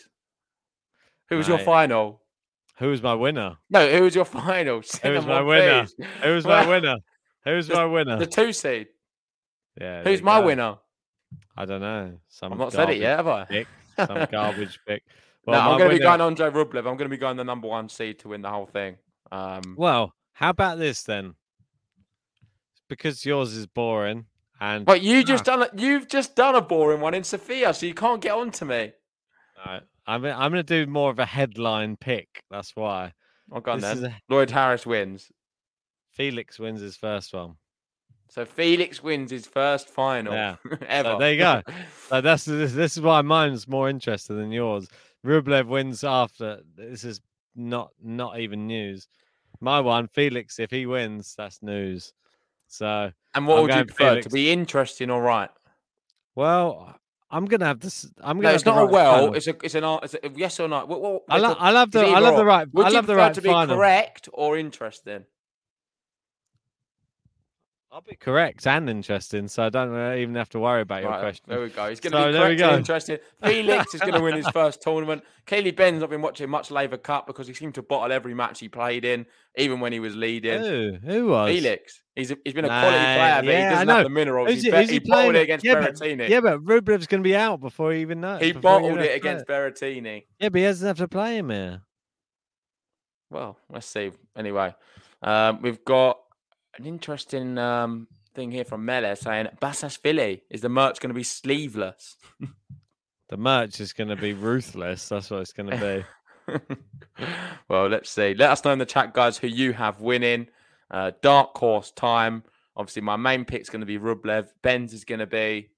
[1.30, 2.22] Who was your final?
[2.80, 3.58] Who was my winner?
[3.70, 4.82] No, who was your final?
[5.04, 5.86] Who was my winner?
[6.24, 6.98] Who was my winner?
[7.46, 8.18] Who was the- my winner?
[8.18, 8.88] The two seed.
[9.80, 10.04] Yeah.
[10.04, 10.46] Who's my go.
[10.48, 10.76] winner?
[11.58, 12.18] I don't know.
[12.30, 13.46] Some I've not said it yet, have I?
[13.46, 13.68] Pick,
[13.98, 15.04] some garbage pick.
[15.46, 16.78] Well, no, I'm going to be going Andre Rublev.
[16.80, 18.98] I'm going to be going the number one seed to win the whole thing.
[19.32, 21.34] Um, Well, how about this then?
[22.88, 24.26] Because yours is boring,
[24.60, 25.58] and but you just ah.
[25.58, 28.52] done a, you've just done a boring one in Sofia, so you can't get on
[28.52, 28.92] to me.
[29.66, 32.44] Alright, I'm I'm going to do more of a headline pick.
[32.52, 33.14] That's why
[33.52, 34.12] I'll go on This then.
[34.12, 35.32] a- Lloyd Harris wins.
[36.12, 37.56] Felix wins his first one.
[38.30, 40.56] So Felix wins his first final Yeah.
[40.88, 41.18] ever.
[41.20, 41.62] there you go.
[42.10, 44.88] So that's this, this is why mine's more interesting than yours.
[45.26, 46.62] Rublev wins after.
[46.76, 47.22] This is
[47.56, 49.08] not not even news.
[49.62, 50.60] my one, Felix.
[50.60, 52.14] If he wins, that's news.
[52.74, 54.26] So, And what I'm would you prefer Felix.
[54.26, 55.52] to be interesting or right?
[56.36, 56.96] well,
[57.30, 58.06] I'm gonna have this.
[58.22, 58.50] I'm gonna.
[58.50, 59.14] No, it's not a well.
[59.16, 59.34] final.
[59.36, 60.86] It's a it's an it's a yes or no.
[60.86, 63.16] What, what, I lo- I love the- I love the right- Would I love the
[63.16, 63.76] right to be final.
[63.76, 65.26] correct or interesting?
[67.94, 71.12] I'll be correct and interesting, so I don't uh, even have to worry about your
[71.12, 71.46] Right, question.
[71.48, 71.90] there we go.
[71.90, 73.18] He's going So to be there correct and interesting.
[73.44, 75.24] Felix is going to win his first tournament.
[75.46, 78.60] Kaylee Ben's not been watching much Laver Cup because he seemed to bottle every match
[78.60, 79.28] he played in,
[79.58, 80.60] even when he was leading.
[80.60, 80.98] Who?
[81.06, 81.52] Who was?
[81.52, 82.02] Felix.
[82.16, 83.94] He's a, he's been a quality player, but yeah, he doesn't know.
[83.98, 84.50] have the minerals.
[84.50, 86.30] Who's he who's he he bottled playing it against yeah, but- Berrettini.
[86.30, 88.42] Yeah, but Rublev's going to be out before he even knows.
[88.42, 90.24] he bottled it has to play against Berrettini.
[90.40, 91.82] Yeah, but he doesn't have to play him here.
[93.30, 94.12] Well, let's see.
[94.36, 94.74] Anyway,
[95.22, 96.20] um, we've got
[96.78, 101.24] an interesting um, thing here from Mele saying Basilashvili is the merch going to be
[101.24, 102.18] sleeveless.
[103.30, 105.10] The merch is going to be ruthless.
[105.10, 106.06] That's what it's going to
[106.48, 107.26] be.
[107.68, 108.36] well, let's see.
[108.36, 110.50] Let us know in the chat, guys, who you have winning.
[110.92, 112.44] Uh, dark horse time.
[112.76, 114.50] Obviously, my main pick's going to be Rublev.
[114.62, 115.70] Ben's is going to be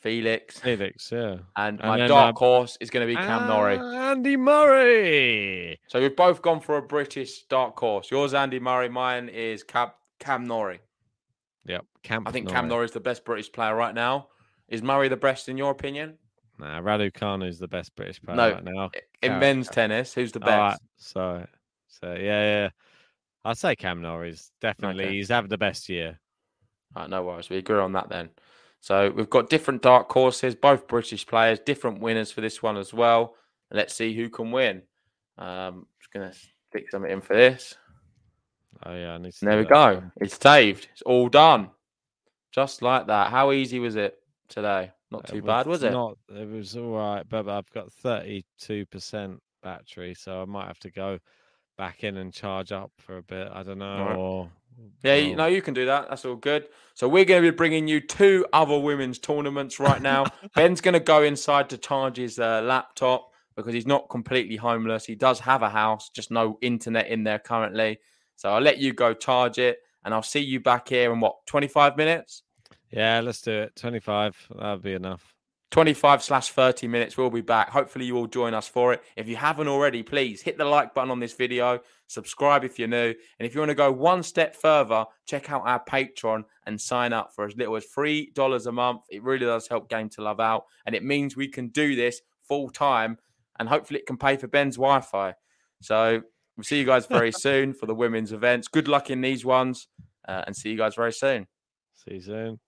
[0.00, 1.38] Felix, Felix, yeah.
[1.56, 3.78] and And my then, dark um, horse is going to be Cam Norrie.
[3.78, 5.78] Andy Murray.
[5.88, 8.08] So we've both gone for a British dark horse.
[8.10, 8.88] Yours, Andy Murray.
[8.88, 9.90] Mine is Cam
[10.20, 10.80] Cam Norrie.
[11.66, 11.84] Yep.
[12.04, 14.28] Camp I think Cam Norrie is the best British player right now.
[14.68, 16.16] Is Murray the best in your opinion?
[16.58, 18.90] Nah, Raducanu is the best British player No, right now.
[19.22, 20.82] In Cam- men's tennis, who's the All right, best?
[20.96, 21.46] So,
[21.88, 22.68] so yeah, yeah.
[23.44, 25.04] I'd say Cam Norrie's definitely.
[25.04, 25.14] Okay.
[25.14, 26.18] He's having the best year.
[26.94, 27.50] All right, no worries.
[27.50, 28.30] We agree on that then.
[28.80, 32.94] So we've got different dark horses, both British players, different winners for this one as
[32.94, 33.34] well.
[33.70, 34.82] And let's see who can win.
[35.36, 36.32] Um, just gonna
[36.70, 37.74] stick something in for this.
[38.84, 39.38] Oh yeah, I need to.
[39.44, 40.02] And there we go.
[40.20, 40.88] It's saved.
[40.92, 41.70] It's all done.
[42.52, 43.30] Just like that.
[43.30, 44.18] How easy was it
[44.48, 44.92] today?
[45.10, 45.92] Not too bad, was it?
[45.92, 46.18] Not.
[46.28, 50.90] It was all right, but I've got thirty-two percent battery, so I might have to
[50.90, 51.18] go
[51.76, 53.48] back in and charge up for a bit.
[53.52, 54.04] I don't know.
[54.04, 54.16] Right.
[54.16, 54.50] Or
[55.02, 56.08] Yeah, you, well, no, you can do that.
[56.08, 56.68] That's all good.
[56.94, 60.26] So we're going to be bringing you two other women's tournaments right now.
[60.54, 65.04] Ben's going to go inside to charge his uh, laptop because he's not completely homeless.
[65.04, 67.98] He does have a house, just no internet in there currently.
[68.36, 71.44] So I'll let you go charge it, and I'll see you back here in what
[71.46, 72.44] twenty five minutes.
[72.90, 73.76] Yeah, let's do it.
[73.76, 74.36] Twenty-five.
[74.56, 75.34] That'll be enough.
[75.70, 77.16] 25 slash 30 minutes.
[77.16, 77.70] We'll be back.
[77.70, 79.02] Hopefully, you will join us for it.
[79.16, 82.88] If you haven't already, please hit the like button on this video, subscribe if you're
[82.88, 83.14] new.
[83.38, 87.12] And if you want to go one step further, check out our Patreon and sign
[87.12, 89.02] up for as little as $3 a month.
[89.10, 90.64] It really does help Game to Love out.
[90.86, 93.18] And it means we can do this full time
[93.58, 95.34] and hopefully it can pay for Ben's Wi Fi.
[95.82, 96.22] So
[96.56, 98.68] we'll see you guys very soon for the women's events.
[98.68, 99.88] Good luck in these ones
[100.26, 101.46] uh, and see you guys very soon.
[101.94, 102.67] See you soon.